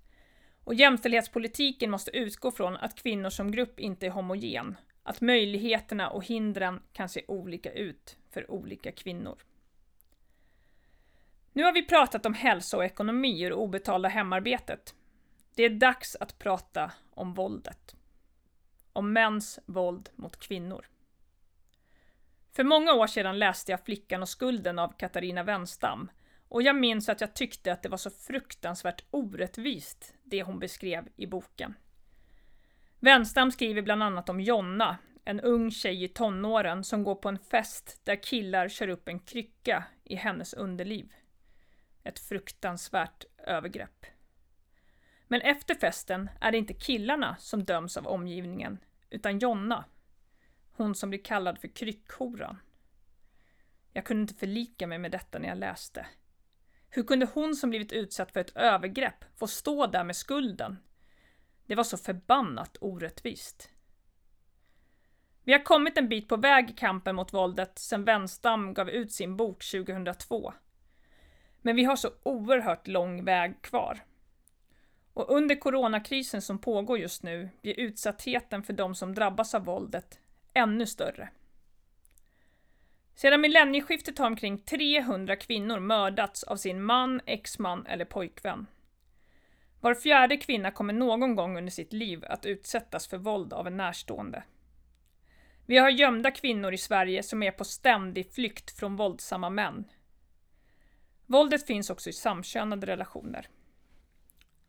Och 0.63 0.73
jämställdhetspolitiken 0.73 1.91
måste 1.91 2.17
utgå 2.17 2.51
från 2.51 2.77
att 2.77 3.01
kvinnor 3.01 3.29
som 3.29 3.51
grupp 3.51 3.79
inte 3.79 4.05
är 4.05 4.09
homogen, 4.09 4.75
att 5.09 5.21
möjligheterna 5.21 6.09
och 6.09 6.25
hindren 6.25 6.81
kan 6.93 7.09
se 7.09 7.25
olika 7.27 7.71
ut 7.71 8.17
för 8.29 8.51
olika 8.51 8.91
kvinnor. 8.91 9.39
Nu 11.53 11.63
har 11.63 11.73
vi 11.73 11.85
pratat 11.85 12.25
om 12.25 12.33
hälsa 12.33 12.77
och 12.77 12.85
ekonomi 12.85 13.45
och 13.45 13.49
det 13.49 13.55
obetalda 13.55 14.09
hemarbetet. 14.09 14.95
Det 15.55 15.63
är 15.63 15.69
dags 15.69 16.15
att 16.15 16.39
prata 16.39 16.91
om 17.13 17.33
våldet. 17.33 17.95
Om 18.93 19.13
mäns 19.13 19.59
våld 19.65 20.09
mot 20.15 20.39
kvinnor. 20.39 20.85
För 22.51 22.63
många 22.63 22.93
år 22.93 23.07
sedan 23.07 23.39
läste 23.39 23.71
jag 23.71 23.85
Flickan 23.85 24.21
och 24.21 24.29
skulden 24.29 24.79
av 24.79 24.93
Katarina 24.97 25.43
Wenstam 25.43 26.11
och 26.47 26.61
jag 26.61 26.75
minns 26.75 27.09
att 27.09 27.21
jag 27.21 27.35
tyckte 27.35 27.73
att 27.73 27.83
det 27.83 27.89
var 27.89 27.97
så 27.97 28.09
fruktansvärt 28.09 29.03
orättvist, 29.11 30.13
det 30.23 30.43
hon 30.43 30.59
beskrev 30.59 31.07
i 31.15 31.27
boken. 31.27 31.75
Wenstam 33.01 33.51
skriver 33.51 33.81
bland 33.81 34.03
annat 34.03 34.29
om 34.29 34.41
Jonna, 34.41 34.97
en 35.25 35.39
ung 35.39 35.71
tjej 35.71 36.03
i 36.03 36.07
tonåren 36.07 36.83
som 36.83 37.03
går 37.03 37.15
på 37.15 37.29
en 37.29 37.39
fest 37.39 38.01
där 38.03 38.23
killar 38.23 38.69
kör 38.69 38.87
upp 38.87 39.07
en 39.07 39.19
krycka 39.19 39.83
i 40.03 40.15
hennes 40.15 40.53
underliv. 40.53 41.13
Ett 42.03 42.19
fruktansvärt 42.19 43.25
övergrepp. 43.37 44.05
Men 45.27 45.41
efter 45.41 45.75
festen 45.75 46.29
är 46.41 46.51
det 46.51 46.57
inte 46.57 46.73
killarna 46.73 47.35
som 47.39 47.63
döms 47.63 47.97
av 47.97 48.07
omgivningen, 48.07 48.77
utan 49.09 49.39
Jonna. 49.39 49.85
Hon 50.71 50.95
som 50.95 51.09
blir 51.09 51.23
kallad 51.23 51.59
för 51.59 51.67
kryckhoran. 51.67 52.59
Jag 53.93 54.05
kunde 54.05 54.21
inte 54.21 54.33
förlika 54.33 54.87
mig 54.87 54.97
med 54.97 55.11
detta 55.11 55.39
när 55.39 55.49
jag 55.49 55.57
läste. 55.57 56.07
Hur 56.89 57.03
kunde 57.03 57.27
hon 57.33 57.55
som 57.55 57.69
blivit 57.69 57.91
utsatt 57.91 58.31
för 58.31 58.39
ett 58.39 58.55
övergrepp 58.55 59.25
få 59.35 59.47
stå 59.47 59.87
där 59.87 60.03
med 60.03 60.15
skulden? 60.15 60.77
Det 61.69 61.75
var 61.75 61.83
så 61.83 61.97
förbannat 61.97 62.77
orättvist. 62.81 63.69
Vi 65.43 65.51
har 65.51 65.63
kommit 65.63 65.97
en 65.97 66.09
bit 66.09 66.27
på 66.27 66.37
väg 66.37 66.69
i 66.69 66.73
kampen 66.73 67.15
mot 67.15 67.33
våldet 67.33 67.79
sedan 67.79 68.05
Wenstam 68.05 68.73
gav 68.73 68.89
ut 68.89 69.11
sin 69.11 69.37
bok 69.37 69.63
2002. 69.71 70.53
Men 71.61 71.75
vi 71.75 71.83
har 71.83 71.95
så 71.95 72.09
oerhört 72.23 72.87
lång 72.87 73.25
väg 73.25 73.61
kvar. 73.61 73.99
Och 75.13 75.31
under 75.35 75.55
coronakrisen 75.55 76.41
som 76.41 76.59
pågår 76.59 76.99
just 76.99 77.23
nu 77.23 77.49
blir 77.61 77.79
utsattheten 77.79 78.63
för 78.63 78.73
de 78.73 78.95
som 78.95 79.15
drabbas 79.15 79.55
av 79.55 79.65
våldet 79.65 80.19
ännu 80.53 80.85
större. 80.85 81.29
Sedan 83.15 83.41
millennieskiftet 83.41 84.17
har 84.17 84.27
omkring 84.27 84.57
300 84.57 85.35
kvinnor 85.35 85.79
mördats 85.79 86.43
av 86.43 86.55
sin 86.55 86.83
man, 86.83 87.21
exman 87.25 87.85
eller 87.85 88.05
pojkvän. 88.05 88.67
Var 89.81 89.95
fjärde 89.95 90.37
kvinna 90.37 90.71
kommer 90.71 90.93
någon 90.93 91.35
gång 91.35 91.57
under 91.57 91.71
sitt 91.71 91.93
liv 91.93 92.25
att 92.27 92.45
utsättas 92.45 93.07
för 93.07 93.17
våld 93.17 93.53
av 93.53 93.67
en 93.67 93.77
närstående. 93.77 94.43
Vi 95.65 95.77
har 95.77 95.89
gömda 95.89 96.31
kvinnor 96.31 96.73
i 96.73 96.77
Sverige 96.77 97.23
som 97.23 97.43
är 97.43 97.51
på 97.51 97.63
ständig 97.63 98.31
flykt 98.31 98.79
från 98.79 98.95
våldsamma 98.95 99.49
män. 99.49 99.85
Våldet 101.25 101.67
finns 101.67 101.89
också 101.89 102.09
i 102.09 102.13
samkönade 102.13 102.87
relationer. 102.87 103.47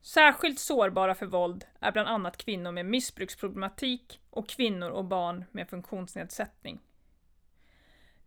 Särskilt 0.03 0.59
sårbara 0.59 1.15
för 1.15 1.27
våld 1.27 1.65
är 1.81 1.93
bland 1.93 2.09
annat 2.09 2.37
kvinnor 2.37 2.73
med 2.73 2.87
missbruksproblematik 2.87 4.21
och 4.31 4.49
kvinnor 4.49 4.91
och 4.91 5.05
barn 5.05 5.45
med 5.51 5.69
funktionsnedsättning. 5.69 6.81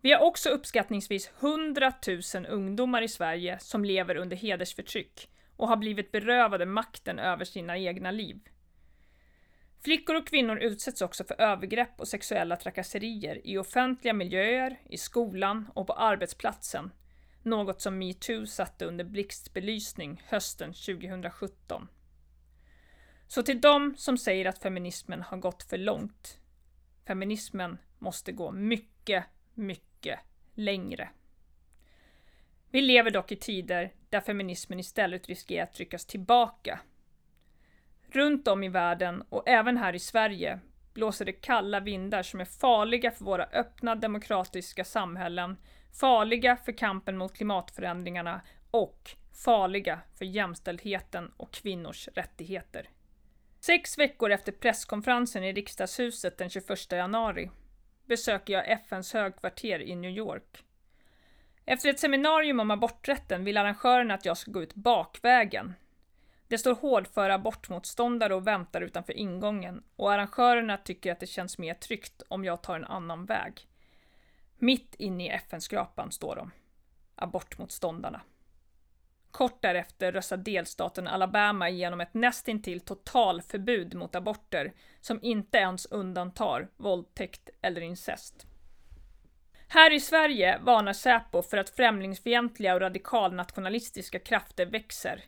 Vi 0.01 0.11
har 0.11 0.19
också 0.19 0.49
uppskattningsvis 0.49 1.31
100 1.39 1.93
000 2.07 2.45
ungdomar 2.49 3.01
i 3.01 3.07
Sverige 3.07 3.59
som 3.59 3.85
lever 3.85 4.15
under 4.15 4.37
hedersförtryck 4.37 5.29
och 5.57 5.67
har 5.67 5.77
blivit 5.77 6.11
berövade 6.11 6.65
makten 6.65 7.19
över 7.19 7.45
sina 7.45 7.77
egna 7.77 8.11
liv. 8.11 8.39
Flickor 9.83 10.15
och 10.15 10.27
kvinnor 10.27 10.57
utsätts 10.57 11.01
också 11.01 11.23
för 11.23 11.41
övergrepp 11.41 11.99
och 11.99 12.07
sexuella 12.07 12.55
trakasserier 12.55 13.47
i 13.47 13.57
offentliga 13.57 14.13
miljöer, 14.13 14.79
i 14.89 14.97
skolan 14.97 15.71
och 15.75 15.87
på 15.87 15.93
arbetsplatsen. 15.93 16.91
Något 17.41 17.81
som 17.81 17.97
metoo 17.97 18.45
satte 18.45 18.85
under 18.85 19.03
blixtbelysning 19.03 20.23
hösten 20.25 20.73
2017. 20.73 21.87
Så 23.27 23.43
till 23.43 23.61
dem 23.61 23.93
som 23.97 24.17
säger 24.17 24.45
att 24.45 24.57
feminismen 24.59 25.21
har 25.21 25.37
gått 25.37 25.63
för 25.63 25.77
långt. 25.77 26.39
Feminismen 27.07 27.77
måste 27.99 28.31
gå 28.31 28.51
mycket, 28.51 29.23
mycket 29.53 30.19
längre. 30.53 31.09
Vi 32.69 32.81
lever 32.81 33.11
dock 33.11 33.31
i 33.31 33.35
tider 33.35 33.93
där 34.13 34.21
feminismen 34.21 34.79
istället 34.79 35.27
riskerar 35.27 35.63
att 35.63 35.73
tryckas 35.73 36.05
tillbaka 36.05 36.79
Runt 38.11 38.47
om 38.47 38.63
i 38.63 38.69
världen 38.69 39.23
och 39.29 39.49
även 39.49 39.77
här 39.77 39.95
i 39.95 39.99
Sverige 39.99 40.59
blåser 40.93 41.25
det 41.25 41.33
kalla 41.33 41.79
vindar 41.79 42.23
som 42.23 42.41
är 42.41 42.45
farliga 42.45 43.11
för 43.11 43.25
våra 43.25 43.43
öppna 43.43 43.95
demokratiska 43.95 44.83
samhällen, 44.83 45.57
farliga 45.99 46.57
för 46.57 46.71
kampen 46.71 47.17
mot 47.17 47.33
klimatförändringarna 47.33 48.41
och 48.71 49.09
farliga 49.45 49.99
för 50.17 50.25
jämställdheten 50.25 51.31
och 51.37 51.51
kvinnors 51.51 52.07
rättigheter. 52.15 52.89
Sex 53.59 53.97
veckor 53.97 54.31
efter 54.31 54.51
presskonferensen 54.51 55.43
i 55.43 55.53
riksdagshuset 55.53 56.37
den 56.37 56.49
21 56.49 56.91
januari 56.91 57.49
besöker 58.05 58.53
jag 58.53 58.71
FNs 58.71 59.13
högkvarter 59.13 59.79
i 59.79 59.95
New 59.95 60.11
York. 60.11 60.63
Efter 61.65 61.89
ett 61.89 61.99
seminarium 61.99 62.59
om 62.59 62.71
aborträtten 62.71 63.43
vill 63.43 63.57
arrangörerna 63.57 64.13
att 64.13 64.25
jag 64.25 64.37
ska 64.37 64.51
gå 64.51 64.63
ut 64.63 64.75
bakvägen, 64.75 65.73
det 66.47 66.57
står 66.57 66.75
hårdföra 66.75 67.33
abortmotståndare 67.33 68.35
och 68.35 68.47
väntar 68.47 68.81
utanför 68.81 69.13
ingången 69.13 69.83
och 69.95 70.13
arrangörerna 70.13 70.77
tycker 70.77 71.11
att 71.11 71.19
det 71.19 71.27
känns 71.27 71.57
mer 71.57 71.73
tryggt 71.73 72.21
om 72.27 72.45
jag 72.45 72.63
tar 72.63 72.75
en 72.75 72.85
annan 72.85 73.25
väg. 73.25 73.67
Mitt 74.57 74.95
inne 74.95 75.25
i 75.25 75.29
FN-skrapan 75.29 76.11
står 76.11 76.35
de. 76.35 76.51
Abortmotståndarna. 77.15 78.21
Kort 79.31 79.61
därefter 79.61 80.11
röstar 80.11 80.37
delstaten 80.37 81.07
Alabama 81.07 81.69
igenom 81.69 82.01
ett 82.01 82.13
nästintill 82.13 82.79
totalförbud 82.79 83.93
mot 83.95 84.15
aborter 84.15 84.73
som 85.01 85.19
inte 85.21 85.57
ens 85.57 85.85
undantar 85.85 86.67
våldtäkt 86.77 87.49
eller 87.61 87.81
incest. 87.81 88.47
Här 89.73 89.93
i 89.93 89.99
Sverige 89.99 90.57
varnar 90.57 90.93
Säpo 90.93 91.41
för 91.41 91.57
att 91.57 91.69
främlingsfientliga 91.69 92.73
och 92.73 92.81
radikalnationalistiska 92.81 94.19
krafter 94.19 94.65
växer 94.65 95.23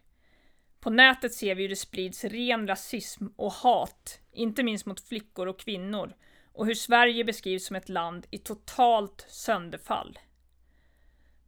på 0.80 0.90
nätet 0.90 1.34
ser 1.34 1.56
vi 1.56 1.62
hur 1.62 1.70
det 1.70 1.76
sprids 1.76 2.24
ren 2.24 2.68
rasism 2.68 3.26
och 3.36 3.52
hat, 3.52 4.20
inte 4.32 4.64
minst 4.64 4.86
mot 4.86 5.08
flickor 5.08 5.48
och 5.48 5.60
kvinnor, 5.60 6.14
och 6.54 6.66
hur 6.66 6.74
Sverige 6.74 7.24
beskrivs 7.24 7.66
som 7.66 7.76
ett 7.76 7.90
land 7.90 8.26
i 8.32 8.38
totalt 8.38 9.26
sönderfall. 9.30 10.20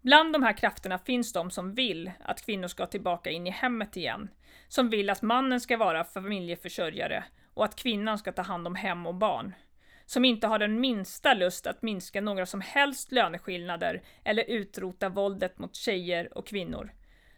Bland 0.01 0.33
de 0.33 0.43
här 0.43 0.57
krafterna 0.57 0.97
finns 0.97 1.33
de 1.33 1.51
som 1.51 1.73
vill 1.73 2.11
att 2.19 2.45
kvinnor 2.45 2.67
ska 2.67 2.85
tillbaka 2.85 3.29
in 3.29 3.47
i 3.47 3.51
hemmet 3.51 3.97
igen, 3.97 4.29
som 4.67 4.89
vill 4.89 5.09
att 5.09 5.21
mannen 5.21 5.61
ska 5.61 5.77
vara 5.77 6.03
familjeförsörjare 6.03 7.23
och 7.53 7.65
att 7.65 7.75
kvinnan 7.75 8.17
ska 8.17 8.31
ta 8.31 8.41
hand 8.41 8.67
om 8.67 8.75
hem 8.75 9.07
och 9.07 9.15
barn. 9.15 9.53
Som 10.07 10.25
inte 10.25 10.47
har 10.47 10.59
den 10.59 10.79
minsta 10.79 11.33
lust 11.33 11.67
att 11.67 11.81
minska 11.81 12.21
några 12.21 12.45
som 12.45 12.61
helst 12.61 13.11
löneskillnader 13.11 14.03
eller 14.23 14.43
utrota 14.43 15.09
våldet 15.09 15.59
mot 15.59 15.75
tjejer 15.75 16.37
och 16.37 16.47
kvinnor 16.47 16.91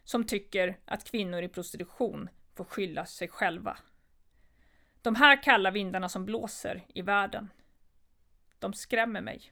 som 0.03 0.23
tycker 0.23 0.79
att 0.85 1.11
kvinnor 1.11 1.43
i 1.43 1.47
prostitution 1.47 2.29
får 2.55 2.63
skylla 2.63 3.05
sig 3.05 3.27
själva. 3.27 3.77
De 5.01 5.15
här 5.15 5.43
kalla 5.43 5.71
vindarna 5.71 6.09
som 6.09 6.25
blåser 6.25 6.85
i 6.93 7.01
världen, 7.01 7.49
de 8.59 8.73
skrämmer 8.73 9.21
mig. 9.21 9.51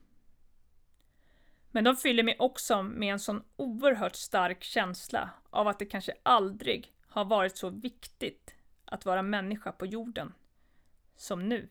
Men 1.72 1.84
de 1.84 1.96
fyller 1.96 2.24
mig 2.24 2.36
också 2.40 2.84
med 2.84 3.14
en 3.14 3.20
sån 3.20 3.44
oerhört 3.56 4.16
stark 4.16 4.64
känsla 4.64 5.30
av 5.50 5.68
att 5.68 5.80
det 5.80 5.86
kanske 5.86 6.14
aldrig 6.24 6.94
har 7.08 7.26
varit 7.26 7.58
så 7.58 7.70
viktigt 7.70 8.56
att 8.86 9.06
vara 9.06 9.22
människa 9.22 9.72
på 9.72 9.86
jorden 9.86 10.34
som 11.16 11.50
nu. 11.50 11.70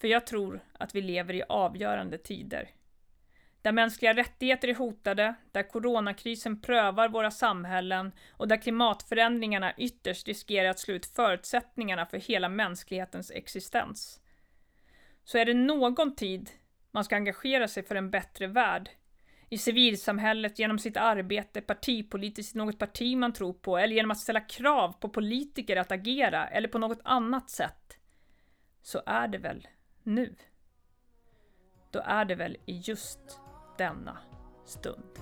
För 0.00 0.08
jag 0.08 0.26
tror 0.26 0.60
att 0.72 0.94
vi 0.94 1.00
lever 1.00 1.34
i 1.34 1.42
avgörande 1.48 2.18
tider. 2.18 2.70
Där 3.62 3.72
mänskliga 3.72 4.14
rättigheter 4.14 4.68
är 4.68 4.74
hotade, 4.74 5.34
där 5.52 5.62
coronakrisen 5.62 6.60
prövar 6.60 7.08
våra 7.08 7.30
samhällen 7.30 8.12
och 8.30 8.48
där 8.48 8.56
klimatförändringarna 8.56 9.74
ytterst 9.76 10.28
riskerar 10.28 10.68
att 10.68 10.78
slå 10.78 10.94
ut 10.94 11.06
förutsättningarna 11.06 12.06
för 12.06 12.18
hela 12.18 12.48
mänsklighetens 12.48 13.30
existens. 13.30 14.20
Så 15.24 15.38
är 15.38 15.44
det 15.44 15.54
någon 15.54 16.14
tid 16.14 16.50
man 16.90 17.04
ska 17.04 17.16
engagera 17.16 17.68
sig 17.68 17.82
för 17.82 17.94
en 17.94 18.10
bättre 18.10 18.46
värld, 18.46 18.90
i 19.50 19.58
civilsamhället, 19.58 20.58
genom 20.58 20.78
sitt 20.78 20.96
arbete, 20.96 21.60
partipolitiskt 21.60 22.54
i 22.54 22.58
något 22.58 22.78
parti 22.78 23.16
man 23.16 23.32
tror 23.32 23.52
på, 23.52 23.78
eller 23.78 23.94
genom 23.94 24.10
att 24.10 24.18
ställa 24.18 24.40
krav 24.40 24.92
på 24.92 25.08
politiker 25.08 25.76
att 25.76 25.92
agera, 25.92 26.48
eller 26.48 26.68
på 26.68 26.78
något 26.78 27.00
annat 27.04 27.50
sätt, 27.50 27.98
så 28.82 29.02
är 29.06 29.28
det 29.28 29.38
väl? 29.38 29.68
Nu. 30.08 30.34
Då 31.90 32.00
är 32.04 32.24
det 32.24 32.34
väl 32.34 32.56
i 32.66 32.78
just 32.78 33.40
denna 33.78 34.18
stund. 34.64 35.18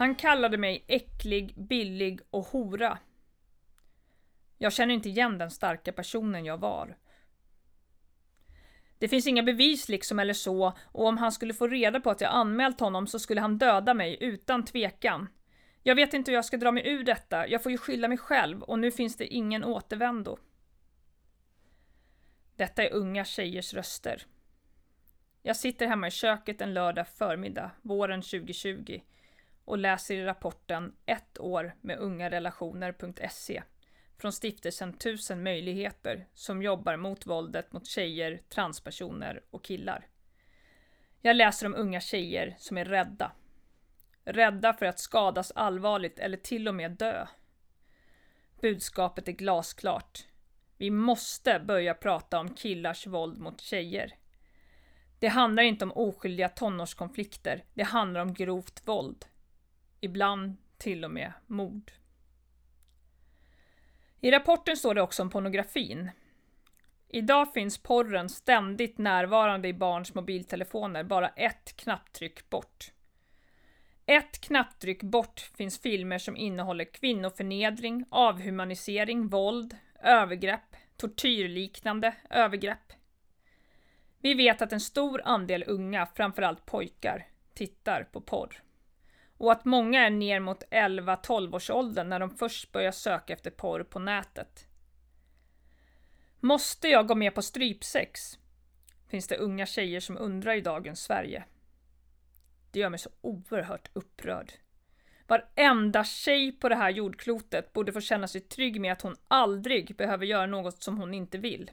Han 0.00 0.14
kallade 0.14 0.58
mig 0.58 0.84
äcklig, 0.86 1.54
billig 1.56 2.20
och 2.30 2.46
hora. 2.46 2.98
Jag 4.58 4.72
känner 4.72 4.94
inte 4.94 5.08
igen 5.08 5.38
den 5.38 5.50
starka 5.50 5.92
personen 5.92 6.44
jag 6.44 6.58
var. 6.58 6.96
Det 8.98 9.08
finns 9.08 9.26
inga 9.26 9.42
bevis 9.42 9.88
liksom 9.88 10.18
eller 10.18 10.34
så 10.34 10.72
och 10.84 11.06
om 11.06 11.18
han 11.18 11.32
skulle 11.32 11.54
få 11.54 11.66
reda 11.66 12.00
på 12.00 12.10
att 12.10 12.20
jag 12.20 12.30
anmält 12.32 12.80
honom 12.80 13.06
så 13.06 13.18
skulle 13.18 13.40
han 13.40 13.58
döda 13.58 13.94
mig 13.94 14.16
utan 14.20 14.64
tvekan. 14.64 15.28
Jag 15.82 15.94
vet 15.94 16.14
inte 16.14 16.30
hur 16.30 16.36
jag 16.36 16.44
ska 16.44 16.56
dra 16.56 16.72
mig 16.72 16.88
ur 16.88 17.04
detta, 17.04 17.48
jag 17.48 17.62
får 17.62 17.72
ju 17.72 17.78
skylla 17.78 18.08
mig 18.08 18.18
själv 18.18 18.62
och 18.62 18.78
nu 18.78 18.90
finns 18.90 19.16
det 19.16 19.26
ingen 19.26 19.64
återvändo. 19.64 20.38
Detta 22.56 22.84
är 22.84 22.92
unga 22.92 23.24
tjejers 23.24 23.74
röster. 23.74 24.26
Jag 25.42 25.56
sitter 25.56 25.86
hemma 25.86 26.08
i 26.08 26.10
köket 26.10 26.60
en 26.60 26.74
lördag 26.74 27.08
förmiddag, 27.08 27.70
våren 27.82 28.22
2020 28.22 29.00
och 29.70 29.78
läser 29.78 30.14
i 30.14 30.24
rapporten 30.24 30.92
Ett 31.06 31.38
år 31.38 31.74
med 31.80 31.98
ungarelationer.se 31.98 33.62
från 34.18 34.32
stiftelsen 34.32 34.92
Tusen 34.92 35.42
möjligheter 35.42 36.26
som 36.34 36.62
jobbar 36.62 36.96
mot 36.96 37.26
våldet 37.26 37.72
mot 37.72 37.86
tjejer, 37.86 38.42
transpersoner 38.48 39.42
och 39.50 39.64
killar. 39.64 40.06
Jag 41.20 41.36
läser 41.36 41.66
om 41.66 41.74
unga 41.74 42.00
tjejer 42.00 42.56
som 42.58 42.78
är 42.78 42.84
rädda. 42.84 43.32
Rädda 44.24 44.72
för 44.72 44.86
att 44.86 44.98
skadas 44.98 45.50
allvarligt 45.50 46.18
eller 46.18 46.36
till 46.36 46.68
och 46.68 46.74
med 46.74 46.90
dö. 46.90 47.26
Budskapet 48.60 49.28
är 49.28 49.32
glasklart. 49.32 50.26
Vi 50.76 50.90
måste 50.90 51.60
börja 51.66 51.94
prata 51.94 52.38
om 52.38 52.54
killars 52.54 53.06
våld 53.06 53.38
mot 53.38 53.60
tjejer. 53.60 54.14
Det 55.18 55.28
handlar 55.28 55.62
inte 55.62 55.84
om 55.84 55.92
oskyldiga 55.92 56.48
tonårskonflikter, 56.48 57.64
det 57.74 57.82
handlar 57.82 58.20
om 58.20 58.34
grovt 58.34 58.82
våld. 58.88 59.24
Ibland 60.00 60.56
till 60.78 61.04
och 61.04 61.10
med 61.10 61.32
mord. 61.46 61.92
I 64.20 64.30
rapporten 64.30 64.76
står 64.76 64.94
det 64.94 65.02
också 65.02 65.22
om 65.22 65.30
pornografin. 65.30 66.10
Idag 67.08 67.52
finns 67.52 67.78
porren 67.78 68.28
ständigt 68.28 68.98
närvarande 68.98 69.68
i 69.68 69.72
barns 69.72 70.14
mobiltelefoner, 70.14 71.04
bara 71.04 71.28
ett 71.28 71.76
knapptryck 71.76 72.50
bort. 72.50 72.92
Ett 74.06 74.40
knapptryck 74.40 75.02
bort 75.02 75.40
finns 75.40 75.80
filmer 75.80 76.18
som 76.18 76.36
innehåller 76.36 76.84
kvinnoförnedring, 76.84 78.04
avhumanisering, 78.10 79.28
våld, 79.28 79.76
övergrepp, 80.02 80.76
tortyrliknande 80.96 82.14
övergrepp. 82.30 82.92
Vi 84.20 84.34
vet 84.34 84.62
att 84.62 84.72
en 84.72 84.80
stor 84.80 85.22
andel 85.24 85.64
unga, 85.66 86.06
framförallt 86.06 86.66
pojkar, 86.66 87.26
tittar 87.54 88.04
på 88.04 88.20
porr. 88.20 88.62
Och 89.40 89.52
att 89.52 89.64
många 89.64 90.06
är 90.06 90.10
ner 90.10 90.40
mot 90.40 90.62
11-12 90.70 91.54
års 91.54 91.70
åldern 91.70 92.08
när 92.08 92.20
de 92.20 92.30
först 92.30 92.72
börjar 92.72 92.92
söka 92.92 93.32
efter 93.32 93.50
porr 93.50 93.82
på 93.82 93.98
nätet. 93.98 94.66
Måste 96.40 96.88
jag 96.88 97.06
gå 97.06 97.14
med 97.14 97.34
på 97.34 97.42
strypsex? 97.42 98.38
Finns 99.08 99.28
det 99.28 99.36
unga 99.36 99.66
tjejer 99.66 100.00
som 100.00 100.18
undrar 100.18 100.54
i 100.54 100.60
dagens 100.60 101.02
Sverige. 101.02 101.44
Det 102.70 102.80
gör 102.80 102.88
mig 102.88 102.98
så 102.98 103.10
oerhört 103.20 103.90
upprörd. 103.92 104.52
Varenda 105.26 106.04
tjej 106.04 106.52
på 106.52 106.68
det 106.68 106.76
här 106.76 106.90
jordklotet 106.90 107.72
borde 107.72 107.92
få 107.92 108.00
känna 108.00 108.28
sig 108.28 108.40
trygg 108.40 108.80
med 108.80 108.92
att 108.92 109.02
hon 109.02 109.16
aldrig 109.28 109.96
behöver 109.96 110.26
göra 110.26 110.46
något 110.46 110.82
som 110.82 110.98
hon 110.98 111.14
inte 111.14 111.38
vill. 111.38 111.70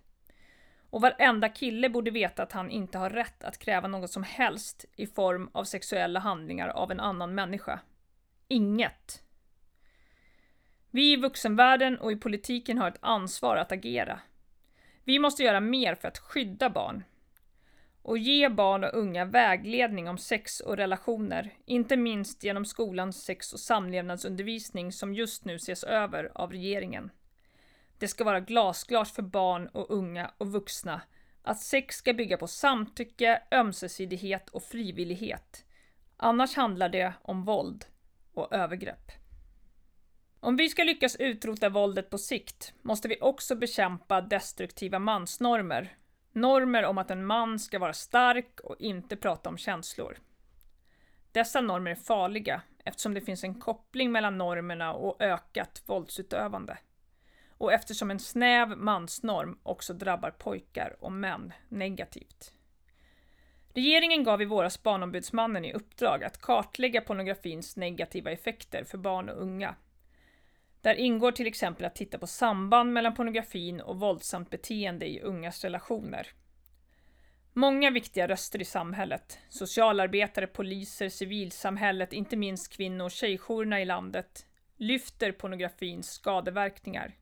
Och 0.89 1.01
varenda 1.01 1.49
kille 1.49 1.89
borde 1.89 2.11
veta 2.11 2.43
att 2.43 2.51
han 2.51 2.71
inte 2.71 2.97
har 2.97 3.09
rätt 3.09 3.43
att 3.43 3.57
kräva 3.57 3.87
något 3.87 4.11
som 4.11 4.23
helst 4.23 4.85
i 4.95 5.07
form 5.07 5.49
av 5.51 5.63
sexuella 5.63 6.19
handlingar 6.19 6.67
av 6.67 6.91
en 6.91 6.99
annan 6.99 7.35
människa. 7.35 7.79
Inget. 8.47 9.23
Vi 10.91 11.13
i 11.13 11.15
vuxenvärlden 11.15 11.97
och 11.97 12.11
i 12.11 12.15
politiken 12.15 12.77
har 12.77 12.87
ett 12.87 12.99
ansvar 12.99 13.57
att 13.57 13.71
agera. 13.71 14.19
Vi 15.03 15.19
måste 15.19 15.43
göra 15.43 15.59
mer 15.59 15.95
för 15.95 16.07
att 16.07 16.17
skydda 16.17 16.69
barn. 16.69 17.03
Och 18.01 18.17
ge 18.17 18.49
barn 18.49 18.83
och 18.83 18.93
unga 18.93 19.25
vägledning 19.25 20.09
om 20.09 20.17
sex 20.17 20.59
och 20.59 20.77
relationer, 20.77 21.53
inte 21.65 21.97
minst 21.97 22.43
genom 22.43 22.65
skolans 22.65 23.23
sex 23.23 23.53
och 23.53 23.59
samlevnadsundervisning 23.59 24.91
som 24.91 25.13
just 25.13 25.45
nu 25.45 25.55
ses 25.55 25.83
över 25.83 26.31
av 26.35 26.51
regeringen. 26.51 27.11
Det 27.99 28.07
ska 28.07 28.23
vara 28.23 28.39
glasklart 28.39 29.07
för 29.07 29.21
barn 29.21 29.67
och 29.67 29.91
unga 29.91 30.31
och 30.37 30.51
vuxna 30.51 31.01
att 31.41 31.59
sex 31.59 31.95
ska 31.95 32.13
bygga 32.13 32.37
på 32.37 32.47
samtycke, 32.47 33.41
ömsesidighet 33.51 34.49
och 34.49 34.63
frivillighet. 34.63 35.65
Annars 36.17 36.55
handlar 36.55 36.89
det 36.89 37.13
om 37.21 37.43
våld 37.43 37.85
och 38.33 38.53
övergrepp. 38.53 39.11
Om 40.39 40.55
vi 40.55 40.69
ska 40.69 40.83
lyckas 40.83 41.15
utrota 41.15 41.69
våldet 41.69 42.09
på 42.09 42.17
sikt 42.17 42.73
måste 42.81 43.07
vi 43.07 43.17
också 43.21 43.55
bekämpa 43.55 44.21
destruktiva 44.21 44.99
mansnormer. 44.99 45.97
Normer 46.31 46.85
om 46.85 46.97
att 46.97 47.11
en 47.11 47.25
man 47.25 47.59
ska 47.59 47.79
vara 47.79 47.93
stark 47.93 48.59
och 48.59 48.75
inte 48.79 49.15
prata 49.15 49.49
om 49.49 49.57
känslor. 49.57 50.17
Dessa 51.31 51.61
normer 51.61 51.91
är 51.91 51.95
farliga 51.95 52.61
eftersom 52.85 53.13
det 53.13 53.21
finns 53.21 53.43
en 53.43 53.59
koppling 53.59 54.11
mellan 54.11 54.37
normerna 54.37 54.93
och 54.93 55.21
ökat 55.21 55.83
våldsutövande 55.85 56.77
och 57.57 57.73
eftersom 57.73 58.11
en 58.11 58.19
snäv 58.19 58.77
mansnorm 58.77 59.59
också 59.63 59.93
drabbar 59.93 60.31
pojkar 60.31 60.95
och 60.99 61.11
män 61.11 61.53
negativt. 61.69 62.53
Regeringen 63.73 64.23
gav 64.23 64.41
i 64.41 64.45
våras 64.45 64.83
Barnombudsmannen 64.83 65.65
i 65.65 65.73
uppdrag 65.73 66.23
att 66.23 66.41
kartlägga 66.41 67.01
pornografins 67.01 67.77
negativa 67.77 68.31
effekter 68.31 68.83
för 68.83 68.97
barn 68.97 69.29
och 69.29 69.41
unga. 69.41 69.75
Där 70.81 70.95
ingår 70.95 71.31
till 71.31 71.47
exempel 71.47 71.85
att 71.85 71.95
titta 71.95 72.17
på 72.17 72.27
samband 72.27 72.93
mellan 72.93 73.15
pornografin 73.15 73.81
och 73.81 73.99
våldsamt 73.99 74.49
beteende 74.49 75.05
i 75.09 75.21
ungas 75.21 75.63
relationer. 75.63 76.27
Många 77.53 77.91
viktiga 77.91 78.27
röster 78.27 78.61
i 78.61 78.65
samhället, 78.65 79.39
socialarbetare, 79.49 80.47
poliser, 80.47 81.09
civilsamhället, 81.09 82.13
inte 82.13 82.37
minst 82.37 82.73
kvinno 82.73 83.03
och 83.03 83.11
tjejjourerna 83.11 83.81
i 83.81 83.85
landet, 83.85 84.45
lyfter 84.77 85.31
pornografins 85.31 86.11
skadeverkningar. 86.11 87.15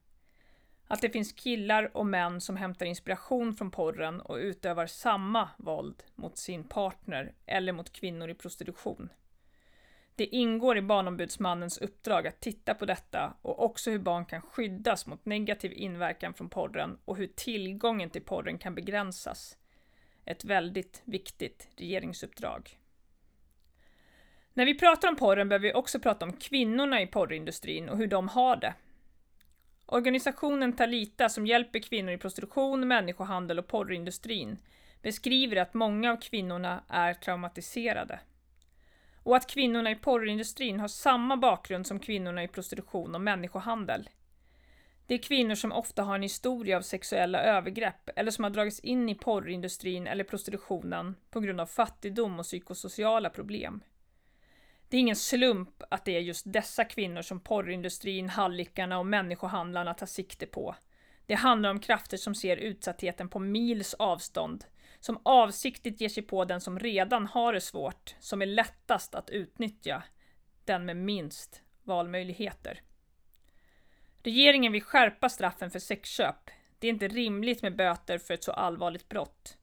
Att 0.87 1.01
det 1.01 1.09
finns 1.09 1.33
killar 1.33 1.97
och 1.97 2.05
män 2.05 2.41
som 2.41 2.57
hämtar 2.57 2.85
inspiration 2.85 3.53
från 3.53 3.71
porren 3.71 4.21
och 4.21 4.35
utövar 4.35 4.87
samma 4.87 5.49
våld 5.57 6.03
mot 6.15 6.37
sin 6.37 6.63
partner 6.63 7.33
eller 7.45 7.73
mot 7.73 7.93
kvinnor 7.93 8.29
i 8.29 8.33
prostitution. 8.33 9.09
Det 10.15 10.25
ingår 10.25 10.77
i 10.77 10.81
Barnombudsmannens 10.81 11.77
uppdrag 11.77 12.27
att 12.27 12.39
titta 12.39 12.73
på 12.73 12.85
detta 12.85 13.33
och 13.41 13.63
också 13.63 13.91
hur 13.91 13.99
barn 13.99 14.25
kan 14.25 14.41
skyddas 14.41 15.07
mot 15.07 15.25
negativ 15.25 15.73
inverkan 15.73 16.33
från 16.33 16.49
porren 16.49 16.97
och 17.05 17.17
hur 17.17 17.27
tillgången 17.27 18.09
till 18.09 18.21
porren 18.21 18.57
kan 18.57 18.75
begränsas. 18.75 19.57
Ett 20.25 20.45
väldigt 20.45 21.01
viktigt 21.05 21.69
regeringsuppdrag. 21.77 22.79
När 24.53 24.65
vi 24.65 24.79
pratar 24.79 25.09
om 25.09 25.15
porren 25.15 25.49
behöver 25.49 25.67
vi 25.67 25.73
också 25.73 25.99
prata 25.99 26.25
om 26.25 26.33
kvinnorna 26.33 27.01
i 27.01 27.07
porrindustrin 27.07 27.89
och 27.89 27.97
hur 27.97 28.07
de 28.07 28.27
har 28.27 28.55
det. 28.55 28.73
Organisationen 29.87 30.73
Talita 30.73 31.29
som 31.29 31.47
hjälper 31.47 31.79
kvinnor 31.79 32.13
i 32.13 32.17
prostitution, 32.17 32.87
människohandel 32.87 33.59
och 33.59 33.67
porrindustrin 33.67 34.57
beskriver 35.01 35.57
att 35.57 35.73
många 35.73 36.11
av 36.11 36.17
kvinnorna 36.17 36.83
är 36.89 37.13
traumatiserade. 37.13 38.19
Och 39.23 39.35
att 39.35 39.49
kvinnorna 39.49 39.91
i 39.91 39.95
porrindustrin 39.95 40.79
har 40.79 40.87
samma 40.87 41.37
bakgrund 41.37 41.87
som 41.87 41.99
kvinnorna 41.99 42.43
i 42.43 42.47
prostitution 42.47 43.15
och 43.15 43.21
människohandel. 43.21 44.09
Det 45.07 45.13
är 45.13 45.17
kvinnor 45.17 45.55
som 45.55 45.71
ofta 45.71 46.03
har 46.03 46.15
en 46.15 46.21
historia 46.21 46.77
av 46.77 46.81
sexuella 46.81 47.41
övergrepp 47.41 48.09
eller 48.15 48.31
som 48.31 48.43
har 48.43 48.51
dragits 48.51 48.79
in 48.79 49.09
i 49.09 49.15
porrindustrin 49.15 50.07
eller 50.07 50.23
prostitutionen 50.23 51.15
på 51.29 51.39
grund 51.39 51.61
av 51.61 51.65
fattigdom 51.65 52.39
och 52.39 52.45
psykosociala 52.45 53.29
problem. 53.29 53.81
Det 54.89 54.97
är 54.97 55.01
ingen 55.01 55.15
slump 55.15 55.83
att 55.89 56.05
det 56.05 56.15
är 56.15 56.19
just 56.19 56.53
dessa 56.53 56.83
kvinnor 56.83 57.21
som 57.21 57.39
porrindustrin, 57.39 58.29
hallickarna 58.29 58.99
och 58.99 59.05
människohandlarna 59.05 59.93
tar 59.93 60.05
sikte 60.05 60.45
på. 60.45 60.75
Det 61.25 61.35
handlar 61.35 61.69
om 61.69 61.79
krafter 61.79 62.17
som 62.17 62.35
ser 62.35 62.57
utsattheten 62.57 63.29
på 63.29 63.39
mils 63.39 63.93
avstånd, 63.93 64.65
som 64.99 65.19
avsiktligt 65.23 66.01
ger 66.01 66.09
sig 66.09 66.23
på 66.23 66.45
den 66.45 66.61
som 66.61 66.79
redan 66.79 67.27
har 67.27 67.53
det 67.53 67.61
svårt, 67.61 68.15
som 68.19 68.41
är 68.41 68.45
lättast 68.45 69.15
att 69.15 69.29
utnyttja, 69.29 70.03
den 70.65 70.85
med 70.85 70.97
minst 70.97 71.61
valmöjligheter. 71.83 72.81
Regeringen 74.23 74.71
vill 74.71 74.83
skärpa 74.83 75.29
straffen 75.29 75.71
för 75.71 75.79
sexköp. 75.79 76.49
Det 76.79 76.87
är 76.87 76.91
inte 76.91 77.07
rimligt 77.07 77.61
med 77.61 77.75
böter 77.75 78.17
för 78.17 78.33
ett 78.33 78.43
så 78.43 78.51
allvarligt 78.51 79.09
brott. 79.09 79.57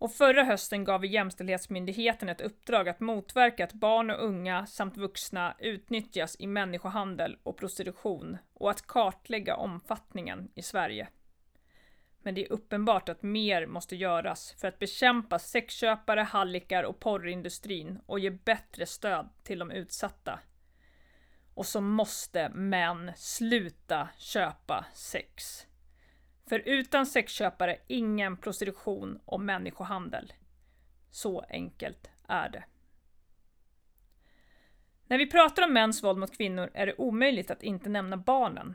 Och 0.00 0.12
förra 0.12 0.44
hösten 0.44 0.84
gav 0.84 1.00
vi 1.00 1.08
Jämställdhetsmyndigheten 1.08 2.28
ett 2.28 2.40
uppdrag 2.40 2.88
att 2.88 3.00
motverka 3.00 3.64
att 3.64 3.72
barn 3.72 4.10
och 4.10 4.24
unga 4.24 4.66
samt 4.66 4.96
vuxna 4.96 5.54
utnyttjas 5.58 6.36
i 6.38 6.46
människohandel 6.46 7.38
och 7.42 7.56
prostitution 7.56 8.38
och 8.54 8.70
att 8.70 8.86
kartlägga 8.86 9.56
omfattningen 9.56 10.50
i 10.54 10.62
Sverige. 10.62 11.08
Men 12.22 12.34
det 12.34 12.46
är 12.46 12.52
uppenbart 12.52 13.08
att 13.08 13.22
mer 13.22 13.66
måste 13.66 13.96
göras 13.96 14.54
för 14.60 14.68
att 14.68 14.78
bekämpa 14.78 15.38
sexköpare, 15.38 16.20
hallickar 16.20 16.82
och 16.82 17.00
porrindustrin 17.00 17.98
och 18.06 18.18
ge 18.18 18.30
bättre 18.30 18.86
stöd 18.86 19.28
till 19.42 19.58
de 19.58 19.70
utsatta. 19.70 20.40
Och 21.54 21.66
så 21.66 21.80
måste 21.80 22.48
män 22.48 23.12
sluta 23.16 24.08
köpa 24.16 24.84
sex. 24.94 25.66
För 26.50 26.62
utan 26.68 27.06
sexköpare 27.06 27.76
ingen 27.86 28.36
prostitution 28.36 29.20
och 29.24 29.40
människohandel. 29.40 30.32
Så 31.10 31.40
enkelt 31.40 32.10
är 32.28 32.48
det. 32.48 32.64
När 35.06 35.18
vi 35.18 35.30
pratar 35.30 35.64
om 35.64 35.72
mäns 35.72 36.02
våld 36.02 36.18
mot 36.18 36.36
kvinnor 36.36 36.70
är 36.74 36.86
det 36.86 36.94
omöjligt 36.98 37.50
att 37.50 37.62
inte 37.62 37.88
nämna 37.88 38.16
barnen. 38.16 38.74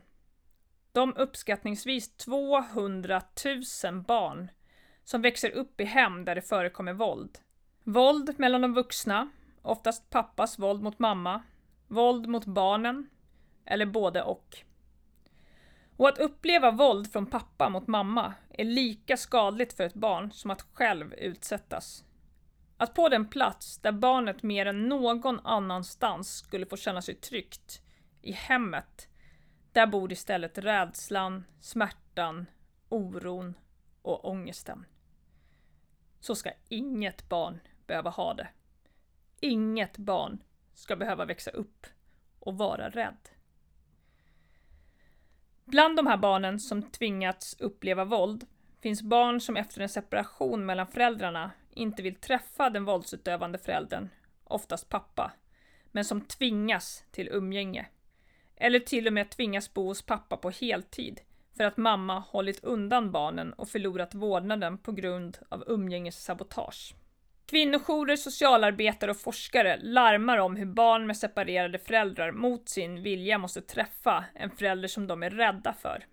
De 0.91 1.13
uppskattningsvis 1.15 2.17
200 2.17 3.21
000 3.83 4.01
barn 4.01 4.47
som 5.03 5.21
växer 5.21 5.49
upp 5.49 5.81
i 5.81 5.85
hem 5.85 6.25
där 6.25 6.35
det 6.35 6.41
förekommer 6.41 6.93
våld. 6.93 7.37
Våld 7.83 8.39
mellan 8.39 8.61
de 8.61 8.73
vuxna, 8.73 9.29
oftast 9.61 10.09
pappas 10.09 10.59
våld 10.59 10.81
mot 10.83 10.99
mamma, 10.99 11.43
våld 11.87 12.27
mot 12.27 12.45
barnen, 12.45 13.09
eller 13.65 13.85
både 13.85 14.23
och. 14.23 14.65
Och 15.97 16.09
att 16.09 16.17
uppleva 16.17 16.71
våld 16.71 17.11
från 17.11 17.25
pappa 17.25 17.69
mot 17.69 17.87
mamma 17.87 18.33
är 18.49 18.65
lika 18.65 19.17
skadligt 19.17 19.73
för 19.73 19.83
ett 19.83 19.93
barn 19.93 20.31
som 20.31 20.51
att 20.51 20.65
själv 20.73 21.13
utsättas. 21.13 22.03
Att 22.77 22.93
på 22.93 23.09
den 23.09 23.29
plats 23.29 23.77
där 23.77 23.91
barnet 23.91 24.43
mer 24.43 24.65
än 24.65 24.89
någon 24.89 25.39
annanstans 25.39 26.37
skulle 26.37 26.65
få 26.65 26.77
känna 26.77 27.01
sig 27.01 27.15
tryggt, 27.15 27.81
i 28.21 28.31
hemmet, 28.31 29.07
där 29.71 29.87
bor 29.87 30.11
istället 30.11 30.57
rädslan, 30.57 31.45
smärtan, 31.59 32.45
oron 32.89 33.53
och 34.01 34.29
ångesten. 34.29 34.85
Så 36.19 36.35
ska 36.35 36.51
inget 36.69 37.29
barn 37.29 37.59
behöva 37.87 38.09
ha 38.09 38.33
det. 38.33 38.47
Inget 39.39 39.97
barn 39.97 40.43
ska 40.73 40.95
behöva 40.95 41.25
växa 41.25 41.51
upp 41.51 41.87
och 42.39 42.57
vara 42.57 42.89
rädd. 42.89 43.29
Bland 45.65 45.95
de 45.95 46.07
här 46.07 46.17
barnen 46.17 46.59
som 46.59 46.83
tvingats 46.83 47.55
uppleva 47.59 48.05
våld 48.05 48.45
finns 48.81 49.01
barn 49.01 49.41
som 49.41 49.57
efter 49.57 49.81
en 49.81 49.89
separation 49.89 50.65
mellan 50.65 50.87
föräldrarna 50.87 51.51
inte 51.71 52.03
vill 52.03 52.15
träffa 52.15 52.69
den 52.69 52.85
våldsutövande 52.85 53.57
föräldern, 53.57 54.09
oftast 54.43 54.89
pappa, 54.89 55.31
men 55.91 56.05
som 56.05 56.21
tvingas 56.21 57.03
till 57.11 57.29
umgänge. 57.31 57.87
Eller 58.55 58.79
till 58.79 59.07
och 59.07 59.13
med 59.13 59.29
tvingas 59.29 59.73
bo 59.73 59.87
hos 59.87 60.01
pappa 60.01 60.37
på 60.37 60.49
heltid 60.49 61.21
för 61.57 61.63
att 61.63 61.77
mamma 61.77 62.19
hållit 62.19 62.63
undan 62.63 63.11
barnen 63.11 63.53
och 63.53 63.69
förlorat 63.69 64.15
vårdnaden 64.15 64.77
på 64.77 64.91
grund 64.91 65.37
av 65.49 65.63
umgängessabotage. 65.67 66.95
Kvinnojourer, 67.45 68.15
socialarbetare 68.15 69.11
och 69.11 69.17
forskare 69.17 69.79
larmar 69.81 70.37
om 70.37 70.55
hur 70.55 70.65
barn 70.65 71.07
med 71.07 71.17
separerade 71.17 71.79
föräldrar 71.79 72.31
mot 72.31 72.69
sin 72.69 73.03
vilja 73.03 73.37
måste 73.37 73.61
träffa 73.61 74.25
en 74.33 74.51
förälder 74.51 74.87
som 74.87 75.07
de 75.07 75.23
är 75.23 75.29
rädda 75.29 75.73
för. 75.73 76.05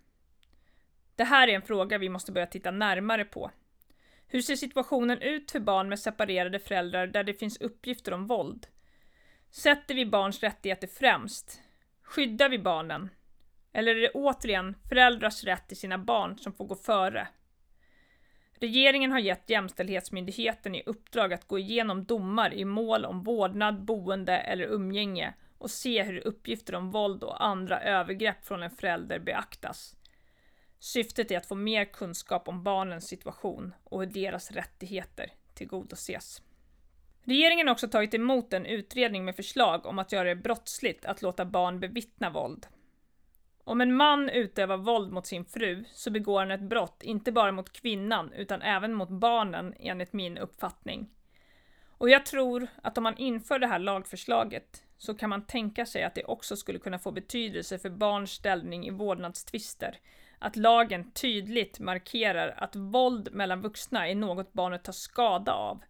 Det 1.15 1.23
här 1.23 1.47
är 1.47 1.55
en 1.55 1.61
fråga 1.61 1.97
vi 1.97 2.09
måste 2.09 2.31
börja 2.31 2.47
titta 2.47 2.71
närmare 2.71 3.25
på. 3.25 3.51
Hur 4.27 4.41
ser 4.41 4.55
situationen 4.55 5.21
ut 5.21 5.51
för 5.51 5.59
barn 5.59 5.89
med 5.89 5.99
separerade 5.99 6.59
föräldrar 6.59 7.07
där 7.07 7.23
det 7.23 7.33
finns 7.33 7.61
uppgifter 7.61 8.13
om 8.13 8.27
våld? 8.27 8.67
Sätter 9.51 9.95
vi 9.95 10.05
barns 10.05 10.43
rättigheter 10.43 10.87
främst? 10.87 11.61
Skyddar 12.03 12.49
vi 12.49 12.59
barnen? 12.59 13.09
Eller 13.73 13.95
är 13.95 14.01
det 14.01 14.11
återigen 14.11 14.75
föräldrars 14.89 15.43
rätt 15.43 15.67
till 15.67 15.77
sina 15.77 15.97
barn 15.97 16.37
som 16.37 16.53
får 16.53 16.65
gå 16.65 16.75
före? 16.75 17.27
Regeringen 18.63 19.11
har 19.11 19.19
gett 19.19 19.49
Jämställdhetsmyndigheten 19.49 20.75
i 20.75 20.83
uppdrag 20.85 21.33
att 21.33 21.47
gå 21.47 21.59
igenom 21.59 22.03
domar 22.03 22.53
i 22.53 22.65
mål 22.65 23.05
om 23.05 23.23
vårdnad, 23.23 23.83
boende 23.83 24.37
eller 24.37 24.65
umgänge 24.65 25.33
och 25.57 25.71
se 25.71 26.03
hur 26.03 26.27
uppgifter 26.27 26.75
om 26.75 26.91
våld 26.91 27.23
och 27.23 27.45
andra 27.45 27.81
övergrepp 27.81 28.45
från 28.45 28.63
en 28.63 28.69
förälder 28.69 29.19
beaktas. 29.19 29.95
Syftet 30.79 31.31
är 31.31 31.37
att 31.37 31.45
få 31.45 31.55
mer 31.55 31.85
kunskap 31.85 32.47
om 32.47 32.63
barnens 32.63 33.07
situation 33.07 33.73
och 33.83 33.99
hur 33.99 34.07
deras 34.07 34.51
rättigheter 34.51 35.31
tillgodoses. 35.53 36.41
Regeringen 37.23 37.67
har 37.67 37.73
också 37.73 37.87
tagit 37.87 38.13
emot 38.13 38.53
en 38.53 38.65
utredning 38.65 39.25
med 39.25 39.35
förslag 39.35 39.85
om 39.85 39.99
att 39.99 40.11
göra 40.11 40.29
det 40.29 40.35
brottsligt 40.35 41.05
att 41.05 41.21
låta 41.21 41.45
barn 41.45 41.79
bevittna 41.79 42.29
våld. 42.29 42.67
Om 43.65 43.81
en 43.81 43.95
man 43.95 44.29
utövar 44.29 44.77
våld 44.77 45.11
mot 45.11 45.25
sin 45.25 45.45
fru 45.45 45.83
så 45.91 46.11
begår 46.11 46.39
han 46.39 46.51
ett 46.51 46.61
brott 46.61 47.03
inte 47.03 47.31
bara 47.31 47.51
mot 47.51 47.73
kvinnan 47.73 48.33
utan 48.33 48.61
även 48.61 48.93
mot 48.93 49.09
barnen 49.09 49.73
enligt 49.79 50.13
min 50.13 50.37
uppfattning. 50.37 51.09
Och 51.87 52.09
jag 52.09 52.25
tror 52.25 52.67
att 52.81 52.97
om 52.97 53.03
man 53.03 53.17
inför 53.17 53.59
det 53.59 53.67
här 53.67 53.79
lagförslaget 53.79 54.83
så 54.97 55.15
kan 55.15 55.29
man 55.29 55.45
tänka 55.45 55.85
sig 55.85 56.03
att 56.03 56.15
det 56.15 56.23
också 56.23 56.55
skulle 56.55 56.79
kunna 56.79 56.99
få 56.99 57.11
betydelse 57.11 57.79
för 57.79 57.89
barns 57.89 58.31
ställning 58.31 58.87
i 58.87 58.91
vårdnadstvister. 58.91 59.97
Att 60.39 60.55
lagen 60.55 61.11
tydligt 61.11 61.79
markerar 61.79 62.53
att 62.57 62.75
våld 62.75 63.29
mellan 63.31 63.61
vuxna 63.61 64.07
är 64.07 64.15
något 64.15 64.53
barnet 64.53 64.83
tar 64.83 64.93
skada 64.93 65.53
av 65.53 65.83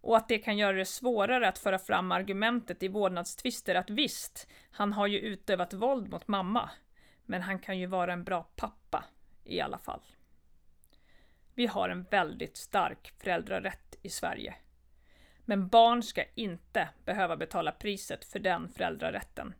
och 0.00 0.16
att 0.16 0.28
det 0.28 0.38
kan 0.38 0.56
göra 0.56 0.76
det 0.76 0.84
svårare 0.84 1.48
att 1.48 1.58
föra 1.58 1.78
fram 1.78 2.12
argumentet 2.12 2.82
i 2.82 2.88
vårdnadstvister 2.88 3.74
att 3.74 3.90
visst, 3.90 4.48
han 4.70 4.92
har 4.92 5.06
ju 5.06 5.18
utövat 5.18 5.74
våld 5.74 6.10
mot 6.10 6.28
mamma, 6.28 6.70
men 7.26 7.42
han 7.42 7.58
kan 7.58 7.78
ju 7.78 7.86
vara 7.86 8.12
en 8.12 8.24
bra 8.24 8.46
pappa 8.56 9.04
i 9.44 9.60
alla 9.60 9.78
fall. 9.78 10.00
Vi 11.54 11.66
har 11.66 11.88
en 11.88 12.02
väldigt 12.02 12.56
stark 12.56 13.12
föräldrarätt 13.18 13.96
i 14.02 14.08
Sverige. 14.08 14.54
Men 15.44 15.68
barn 15.68 16.02
ska 16.02 16.24
inte 16.34 16.88
behöva 17.04 17.36
betala 17.36 17.72
priset 17.72 18.24
för 18.24 18.38
den 18.38 18.68
föräldrarätten. 18.68 19.54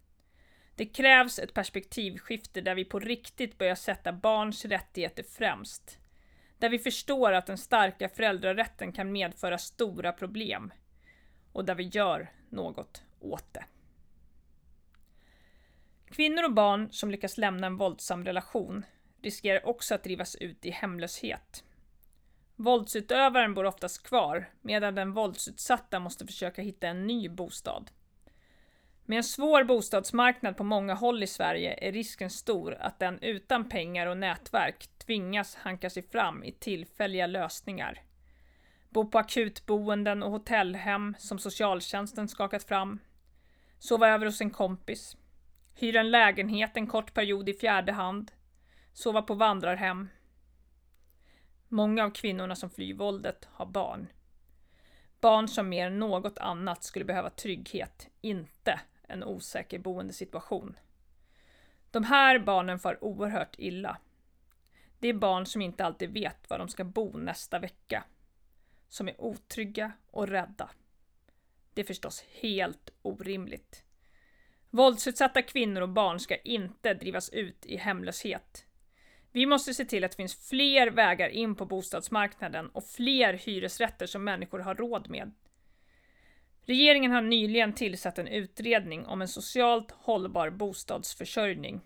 Det 0.76 0.86
krävs 0.86 1.38
ett 1.38 1.54
perspektivskifte 1.54 2.60
där 2.60 2.74
vi 2.74 2.84
på 2.84 2.98
riktigt 2.98 3.58
börjar 3.58 3.74
sätta 3.74 4.12
barns 4.12 4.64
rättigheter 4.64 5.22
främst. 5.22 5.98
Där 6.58 6.68
vi 6.68 6.78
förstår 6.78 7.32
att 7.32 7.46
den 7.46 7.58
starka 7.58 8.08
föräldrarätten 8.08 8.92
kan 8.92 9.12
medföra 9.12 9.58
stora 9.58 10.12
problem. 10.12 10.72
Och 11.52 11.64
där 11.64 11.74
vi 11.74 11.82
gör 11.82 12.32
något 12.48 13.02
åt 13.20 13.54
det. 13.54 13.64
Kvinnor 16.14 16.44
och 16.44 16.52
barn 16.52 16.92
som 16.92 17.10
lyckas 17.10 17.38
lämna 17.38 17.66
en 17.66 17.76
våldsam 17.76 18.24
relation 18.24 18.84
riskerar 19.22 19.66
också 19.66 19.94
att 19.94 20.04
drivas 20.04 20.36
ut 20.36 20.66
i 20.66 20.70
hemlöshet. 20.70 21.64
Våldsutövaren 22.56 23.54
bor 23.54 23.64
oftast 23.64 24.02
kvar 24.02 24.50
medan 24.60 24.94
den 24.94 25.12
våldsutsatta 25.12 26.00
måste 26.00 26.26
försöka 26.26 26.62
hitta 26.62 26.88
en 26.88 27.06
ny 27.06 27.28
bostad. 27.28 27.90
Med 29.04 29.16
en 29.16 29.24
svår 29.24 29.64
bostadsmarknad 29.64 30.56
på 30.56 30.64
många 30.64 30.94
håll 30.94 31.22
i 31.22 31.26
Sverige 31.26 31.88
är 31.88 31.92
risken 31.92 32.30
stor 32.30 32.74
att 32.74 32.98
den 32.98 33.18
utan 33.22 33.68
pengar 33.68 34.06
och 34.06 34.18
nätverk 34.18 34.88
tvingas 34.98 35.54
hanka 35.54 35.90
sig 35.90 36.02
fram 36.02 36.44
i 36.44 36.52
tillfälliga 36.52 37.26
lösningar. 37.26 38.02
Bo 38.88 39.10
på 39.10 39.18
akutboenden 39.18 40.22
och 40.22 40.30
hotellhem 40.30 41.14
som 41.18 41.38
socialtjänsten 41.38 42.28
skakat 42.28 42.64
fram. 42.64 42.98
Sova 43.78 44.08
över 44.08 44.26
hos 44.26 44.40
en 44.40 44.50
kompis. 44.50 45.16
Hyra 45.76 46.00
en 46.00 46.10
lägenhet 46.10 46.76
en 46.76 46.86
kort 46.86 47.14
period 47.14 47.48
i 47.48 47.54
fjärde 47.54 47.92
hand. 47.92 48.32
Sova 48.92 49.22
på 49.22 49.34
vandrarhem. 49.34 50.08
Många 51.68 52.04
av 52.04 52.10
kvinnorna 52.10 52.56
som 52.56 52.70
flyr 52.70 52.94
våldet 52.94 53.48
har 53.52 53.66
barn. 53.66 54.06
Barn 55.20 55.48
som 55.48 55.68
mer 55.68 55.86
än 55.86 55.98
något 55.98 56.38
annat 56.38 56.84
skulle 56.84 57.04
behöva 57.04 57.30
trygghet, 57.30 58.08
inte 58.20 58.80
en 59.02 59.24
osäker 59.24 59.78
boendesituation. 59.78 60.76
De 61.90 62.04
här 62.04 62.38
barnen 62.38 62.78
far 62.78 63.04
oerhört 63.04 63.54
illa. 63.58 63.98
Det 64.98 65.08
är 65.08 65.14
barn 65.14 65.46
som 65.46 65.62
inte 65.62 65.84
alltid 65.84 66.10
vet 66.10 66.50
var 66.50 66.58
de 66.58 66.68
ska 66.68 66.84
bo 66.84 67.18
nästa 67.18 67.58
vecka. 67.58 68.04
Som 68.88 69.08
är 69.08 69.20
otrygga 69.20 69.92
och 70.10 70.28
rädda. 70.28 70.70
Det 71.74 71.80
är 71.80 71.84
förstås 71.84 72.24
helt 72.40 72.90
orimligt. 73.02 73.84
Våldsutsatta 74.74 75.42
kvinnor 75.42 75.80
och 75.80 75.88
barn 75.88 76.20
ska 76.20 76.36
inte 76.36 76.94
drivas 76.94 77.28
ut 77.28 77.66
i 77.66 77.76
hemlöshet. 77.76 78.66
Vi 79.32 79.46
måste 79.46 79.74
se 79.74 79.84
till 79.84 80.04
att 80.04 80.10
det 80.10 80.16
finns 80.16 80.48
fler 80.48 80.90
vägar 80.90 81.28
in 81.28 81.54
på 81.54 81.66
bostadsmarknaden 81.66 82.68
och 82.68 82.84
fler 82.84 83.34
hyresrätter 83.34 84.06
som 84.06 84.24
människor 84.24 84.58
har 84.58 84.74
råd 84.74 85.10
med. 85.10 85.32
Regeringen 86.62 87.10
har 87.10 87.22
nyligen 87.22 87.72
tillsatt 87.72 88.18
en 88.18 88.26
utredning 88.26 89.06
om 89.06 89.22
en 89.22 89.28
socialt 89.28 89.90
hållbar 89.90 90.50
bostadsförsörjning. 90.50 91.80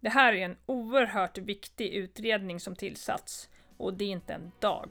Det 0.00 0.10
här 0.10 0.32
är 0.32 0.44
en 0.44 0.56
oerhört 0.66 1.38
viktig 1.38 1.92
utredning 1.92 2.60
som 2.60 2.76
tillsatts 2.76 3.48
och 3.76 3.94
det 3.94 4.04
är 4.04 4.08
inte 4.08 4.34
en 4.34 4.52
dag 4.60 4.88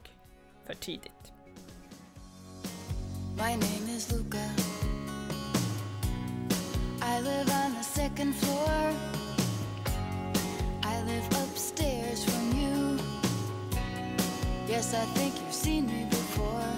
för 0.66 0.74
tidigt. 0.74 1.32
My 3.36 3.52
name 3.52 3.96
is 3.96 4.12
Luca. 4.12 4.57
I 7.10 7.20
live 7.20 7.50
on 7.50 7.74
the 7.74 7.82
second 7.82 8.34
floor. 8.34 8.92
I 10.82 11.02
live 11.02 11.26
upstairs 11.42 12.22
from 12.24 12.44
you. 12.60 12.98
Yes, 14.68 14.94
I 14.94 15.04
think 15.16 15.34
you've 15.40 15.54
seen 15.66 15.86
me 15.86 16.04
before. 16.10 16.77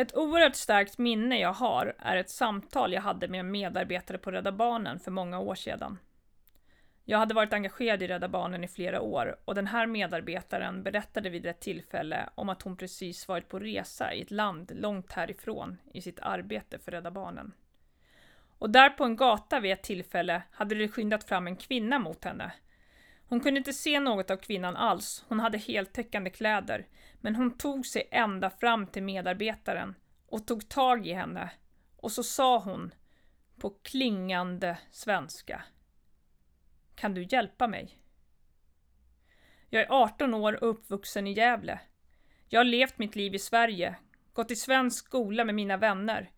Ett 0.00 0.16
oerhört 0.16 0.54
starkt 0.54 0.98
minne 0.98 1.38
jag 1.38 1.52
har 1.52 1.94
är 1.98 2.16
ett 2.16 2.30
samtal 2.30 2.92
jag 2.92 3.00
hade 3.00 3.28
med 3.28 3.40
en 3.40 3.50
medarbetare 3.50 4.18
på 4.18 4.30
Rädda 4.30 4.52
Barnen 4.52 5.00
för 5.00 5.10
många 5.10 5.38
år 5.38 5.54
sedan. 5.54 5.98
Jag 7.04 7.18
hade 7.18 7.34
varit 7.34 7.52
engagerad 7.52 8.02
i 8.02 8.06
Rädda 8.06 8.28
Barnen 8.28 8.64
i 8.64 8.68
flera 8.68 9.00
år 9.00 9.36
och 9.44 9.54
den 9.54 9.66
här 9.66 9.86
medarbetaren 9.86 10.82
berättade 10.82 11.30
vid 11.30 11.46
ett 11.46 11.60
tillfälle 11.60 12.28
om 12.34 12.48
att 12.48 12.62
hon 12.62 12.76
precis 12.76 13.28
varit 13.28 13.48
på 13.48 13.58
resa 13.58 14.14
i 14.14 14.22
ett 14.22 14.30
land 14.30 14.72
långt 14.74 15.12
härifrån 15.12 15.76
i 15.92 16.02
sitt 16.02 16.20
arbete 16.20 16.78
för 16.78 16.92
Rädda 16.92 17.10
Barnen. 17.10 17.52
Och 18.58 18.70
där 18.70 18.90
på 18.90 19.04
en 19.04 19.16
gata 19.16 19.60
vid 19.60 19.72
ett 19.72 19.82
tillfälle 19.82 20.42
hade 20.50 20.74
det 20.74 20.88
skyndat 20.88 21.24
fram 21.24 21.46
en 21.46 21.56
kvinna 21.56 21.98
mot 21.98 22.24
henne. 22.24 22.52
Hon 23.30 23.40
kunde 23.40 23.58
inte 23.58 23.72
se 23.72 24.00
något 24.00 24.30
av 24.30 24.36
kvinnan 24.36 24.76
alls, 24.76 25.24
hon 25.28 25.40
hade 25.40 25.58
heltäckande 25.58 26.30
kläder, 26.30 26.86
men 27.20 27.36
hon 27.36 27.58
tog 27.58 27.86
sig 27.86 28.08
ända 28.10 28.50
fram 28.50 28.86
till 28.86 29.02
medarbetaren 29.02 29.94
och 30.26 30.46
tog 30.46 30.68
tag 30.68 31.06
i 31.06 31.12
henne 31.12 31.50
och 31.96 32.12
så 32.12 32.22
sa 32.22 32.58
hon 32.58 32.94
på 33.60 33.70
klingande 33.70 34.78
svenska. 34.90 35.62
Kan 36.94 37.14
du 37.14 37.26
hjälpa 37.30 37.66
mig? 37.66 37.98
Jag 39.68 39.82
är 39.82 39.90
18 39.90 40.34
år 40.34 40.64
och 40.64 40.70
uppvuxen 40.70 41.26
i 41.26 41.32
Gävle. 41.32 41.80
Jag 42.48 42.60
har 42.60 42.64
levt 42.64 42.98
mitt 42.98 43.16
liv 43.16 43.34
i 43.34 43.38
Sverige, 43.38 43.96
gått 44.32 44.50
i 44.50 44.56
svensk 44.56 45.06
skola 45.06 45.44
med 45.44 45.54
mina 45.54 45.76
vänner. 45.76 46.30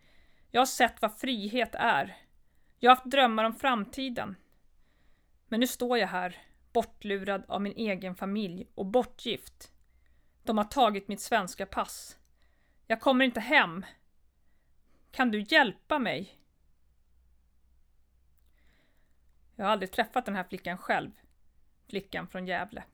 Jag 0.51 0.61
har 0.61 0.67
sett 0.67 1.03
vad 1.03 1.19
frihet 1.19 1.75
är. 1.75 2.17
Jag 2.79 2.91
har 2.91 2.97
haft 2.97 3.11
drömmar 3.11 3.45
om 3.45 3.55
framtiden. 3.55 4.37
Men 5.49 5.61
nu 5.61 5.67
står 5.67 5.99
jag 5.99 6.09
här, 6.09 6.39
bortlurad 6.73 7.45
av 7.49 7.61
min 7.61 7.77
egen 7.77 8.15
familj 8.15 8.67
och 8.75 8.87
bortgift. 8.87 9.73
De 10.43 10.59
har 10.59 10.65
tagit 10.65 11.09
mitt 11.09 11.21
svenska 11.21 11.67
pass. 11.67 12.19
Jag 12.87 13.01
kommer 13.01 13.25
inte 13.25 13.41
hem. 13.41 13.85
Kan 15.11 15.31
du 15.31 15.41
hjälpa 15.41 15.99
mig? 15.99 16.39
Jag 19.57 19.65
har 19.65 19.73
aldrig 19.73 19.91
träffat 19.91 20.25
den 20.25 20.37
här 20.37 20.45
flickan 20.45 20.79
själv. 20.79 21.11
Flickan 21.89 22.29
från 22.29 22.47
Gävle. 22.47 22.85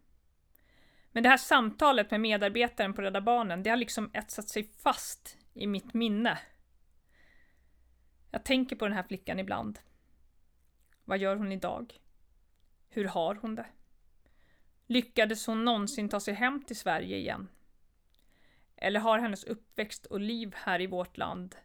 Men 1.12 1.22
det 1.22 1.28
här 1.28 1.36
samtalet 1.36 2.10
med 2.10 2.20
medarbetaren 2.20 2.94
på 2.94 3.02
Rädda 3.02 3.20
Barnen, 3.20 3.62
det 3.62 3.70
har 3.70 3.76
liksom 3.76 4.10
etsat 4.12 4.48
sig 4.48 4.64
fast 4.64 5.38
i 5.54 5.66
mitt 5.66 5.94
minne. 5.94 6.38
Jag 8.30 8.44
tänker 8.44 8.76
på 8.76 8.84
den 8.84 8.96
här 8.96 9.02
flickan 9.02 9.38
ibland. 9.38 9.78
Vad 11.04 11.18
gör 11.18 11.36
hon 11.36 11.52
idag? 11.52 12.00
Hur 12.88 13.04
har 13.04 13.34
hon 13.34 13.54
det? 13.54 13.66
Lyckades 14.86 15.46
hon 15.46 15.64
någonsin 15.64 16.08
ta 16.08 16.20
sig 16.20 16.34
hem 16.34 16.62
till 16.62 16.76
Sverige 16.76 17.16
igen? 17.16 17.48
Eller 18.76 19.00
har 19.00 19.18
hennes 19.18 19.44
uppväxt 19.44 20.06
och 20.06 20.20
liv 20.20 20.52
här 20.56 20.80
i 20.80 20.86
vårt 20.86 21.16
land, 21.16 21.56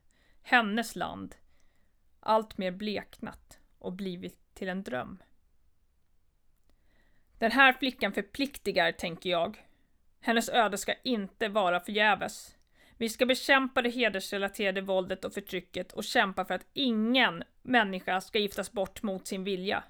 hennes 0.42 0.96
land, 0.96 1.36
alltmer 2.20 2.72
bleknat 2.72 3.60
och 3.80 3.94
blivit 3.94 4.56
till 4.56 4.70
en 4.70 4.84
dröm? 4.84 5.24
Den 7.38 7.52
här 7.52 7.74
flickan 7.74 8.14
förpliktigar, 8.14 8.92
tänker 8.92 9.30
jag. 9.30 9.68
Hennes 10.20 10.50
öde 10.50 10.78
ska 10.78 10.94
inte 11.04 11.48
vara 11.48 11.80
förgäves. 11.80 12.56
Vi 12.98 13.10
ska 13.10 13.26
bekämpa 13.26 13.82
det 13.82 13.90
hedersrelaterade 13.90 14.82
våldet 14.82 15.26
och 15.26 15.34
förtrycket 15.34 15.94
och 15.94 16.04
kämpa 16.04 16.46
för 16.46 16.54
att 16.54 16.68
ingen 16.74 17.44
människa 17.62 18.22
ska 18.22 18.40
giftas 18.40 18.72
bort 18.72 19.04
mot 19.04 19.28
sin 19.28 19.44
vilja. 19.44 19.84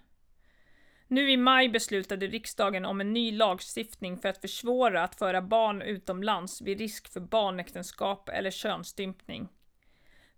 Nu 1.13 1.31
i 1.31 1.37
maj 1.37 1.69
beslutade 1.69 2.27
riksdagen 2.27 2.85
om 2.85 3.01
en 3.01 3.13
ny 3.13 3.31
lagstiftning 3.31 4.17
för 4.17 4.29
att 4.29 4.37
försvåra 4.37 5.03
att 5.03 5.15
föra 5.15 5.41
barn 5.41 5.81
utomlands 5.81 6.61
vid 6.61 6.79
risk 6.79 7.13
för 7.13 7.19
barnäktenskap 7.19 8.29
eller 8.29 8.51
könsstympning. 8.51 9.47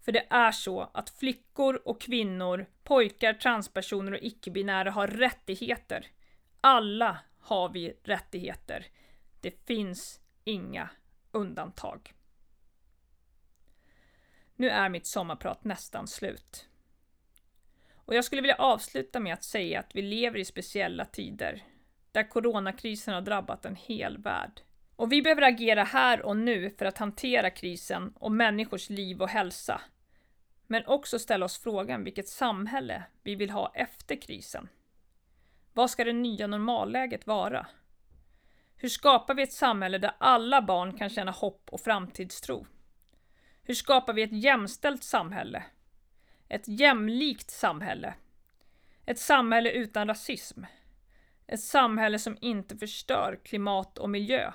För 0.01 0.11
det 0.11 0.27
är 0.29 0.51
så 0.51 0.89
att 0.93 1.09
flickor 1.09 1.81
och 1.85 2.01
kvinnor, 2.01 2.65
pojkar, 2.83 3.33
transpersoner 3.33 4.11
och 4.11 4.19
icke-binära 4.21 4.91
har 4.91 5.07
rättigheter. 5.07 6.07
Alla 6.61 7.19
har 7.39 7.69
vi 7.69 7.93
rättigheter. 8.03 8.85
Det 9.41 9.65
finns 9.67 10.19
inga 10.43 10.89
undantag. 11.31 12.13
Nu 14.55 14.69
är 14.69 14.89
mitt 14.89 15.05
sommarprat 15.05 15.63
nästan 15.63 16.07
slut. 16.07 16.67
Och 18.05 18.15
jag 18.15 18.25
skulle 18.25 18.41
vilja 18.41 18.55
avsluta 18.55 19.19
med 19.19 19.33
att 19.33 19.43
säga 19.43 19.79
att 19.79 19.95
vi 19.95 20.01
lever 20.01 20.39
i 20.39 20.45
speciella 20.45 21.05
tider, 21.05 21.63
där 22.11 22.29
coronakrisen 22.29 23.13
har 23.13 23.21
drabbat 23.21 23.65
en 23.65 23.75
hel 23.75 24.17
värld. 24.17 24.61
Och 24.95 25.11
vi 25.11 25.21
behöver 25.21 25.41
agera 25.41 25.83
här 25.83 26.21
och 26.21 26.37
nu 26.37 26.69
för 26.69 26.85
att 26.85 26.97
hantera 26.97 27.49
krisen 27.49 28.13
och 28.15 28.31
människors 28.31 28.89
liv 28.89 29.21
och 29.21 29.29
hälsa. 29.29 29.81
Men 30.67 30.85
också 30.85 31.19
ställa 31.19 31.45
oss 31.45 31.59
frågan 31.59 32.03
vilket 32.03 32.27
samhälle 32.27 33.03
vi 33.23 33.35
vill 33.35 33.49
ha 33.49 33.71
efter 33.75 34.21
krisen. 34.21 34.69
Vad 35.73 35.89
ska 35.89 36.03
det 36.03 36.13
nya 36.13 36.47
normalläget 36.47 37.27
vara? 37.27 37.67
Hur 38.75 38.89
skapar 38.89 39.33
vi 39.33 39.43
ett 39.43 39.53
samhälle 39.53 39.97
där 39.97 40.15
alla 40.17 40.61
barn 40.61 40.97
kan 40.97 41.09
känna 41.09 41.31
hopp 41.31 41.69
och 41.71 41.81
framtidstro? 41.81 42.67
Hur 43.63 43.73
skapar 43.73 44.13
vi 44.13 44.23
ett 44.23 44.43
jämställt 44.43 45.03
samhälle? 45.03 45.63
Ett 46.47 46.67
jämlikt 46.67 47.51
samhälle? 47.51 48.13
Ett 49.05 49.19
samhälle 49.19 49.71
utan 49.71 50.07
rasism? 50.07 50.63
Ett 51.47 51.61
samhälle 51.61 52.19
som 52.19 52.37
inte 52.41 52.77
förstör 52.77 53.39
klimat 53.43 53.97
och 53.97 54.09
miljö? 54.09 54.51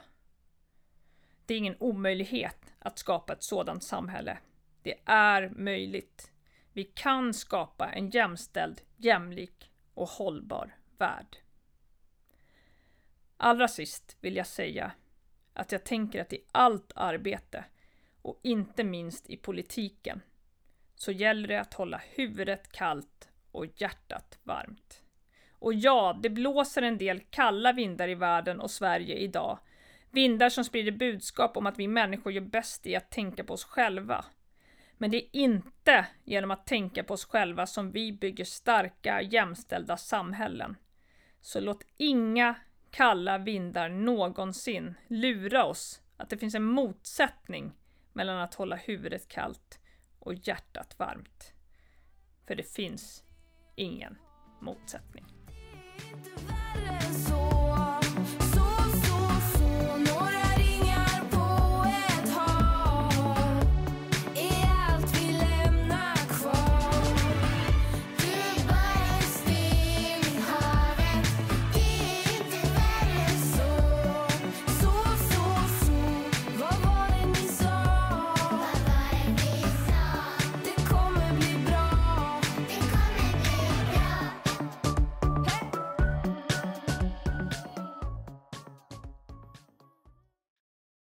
Det 1.46 1.54
är 1.54 1.58
ingen 1.58 1.76
omöjlighet 1.80 2.72
att 2.78 2.98
skapa 2.98 3.32
ett 3.32 3.42
sådant 3.42 3.84
samhälle. 3.84 4.38
Det 4.82 4.94
är 5.04 5.48
möjligt. 5.56 6.30
Vi 6.72 6.84
kan 6.84 7.34
skapa 7.34 7.92
en 7.92 8.10
jämställd, 8.10 8.80
jämlik 8.96 9.70
och 9.94 10.08
hållbar 10.08 10.76
värld. 10.98 11.36
Allra 13.36 13.68
sist 13.68 14.16
vill 14.20 14.36
jag 14.36 14.46
säga 14.46 14.92
att 15.52 15.72
jag 15.72 15.84
tänker 15.84 16.20
att 16.20 16.32
i 16.32 16.44
allt 16.52 16.92
arbete 16.94 17.64
och 18.22 18.40
inte 18.42 18.84
minst 18.84 19.30
i 19.30 19.36
politiken 19.36 20.20
så 21.00 21.12
gäller 21.12 21.48
det 21.48 21.60
att 21.60 21.74
hålla 21.74 22.00
huvudet 22.14 22.72
kallt 22.72 23.28
och 23.52 23.66
hjärtat 23.76 24.38
varmt. 24.42 25.02
Och 25.52 25.74
ja, 25.74 26.18
det 26.22 26.30
blåser 26.30 26.82
en 26.82 26.98
del 26.98 27.20
kalla 27.20 27.72
vindar 27.72 28.08
i 28.08 28.14
världen 28.14 28.60
och 28.60 28.70
Sverige 28.70 29.16
idag. 29.16 29.58
Vindar 30.10 30.48
som 30.48 30.64
sprider 30.64 30.92
budskap 30.92 31.56
om 31.56 31.66
att 31.66 31.78
vi 31.78 31.88
människor 31.88 32.32
gör 32.32 32.40
bäst 32.40 32.86
i 32.86 32.96
att 32.96 33.10
tänka 33.10 33.44
på 33.44 33.54
oss 33.54 33.64
själva. 33.64 34.24
Men 34.98 35.10
det 35.10 35.16
är 35.16 35.28
inte 35.32 36.06
genom 36.24 36.50
att 36.50 36.66
tänka 36.66 37.04
på 37.04 37.14
oss 37.14 37.24
själva 37.24 37.66
som 37.66 37.90
vi 37.90 38.12
bygger 38.12 38.44
starka, 38.44 39.22
jämställda 39.22 39.96
samhällen. 39.96 40.76
Så 41.40 41.60
låt 41.60 41.82
inga 41.96 42.54
kalla 42.90 43.38
vindar 43.38 43.88
någonsin 43.88 44.94
lura 45.06 45.64
oss 45.64 46.00
att 46.16 46.30
det 46.30 46.38
finns 46.38 46.54
en 46.54 46.64
motsättning 46.64 47.72
mellan 48.12 48.40
att 48.40 48.54
hålla 48.54 48.76
huvudet 48.76 49.28
kallt 49.28 49.79
och 50.20 50.34
hjärtat 50.34 50.98
varmt. 50.98 51.52
För 52.46 52.54
det 52.54 52.62
finns 52.62 53.24
ingen 53.76 54.18
motsättning. 54.60 55.24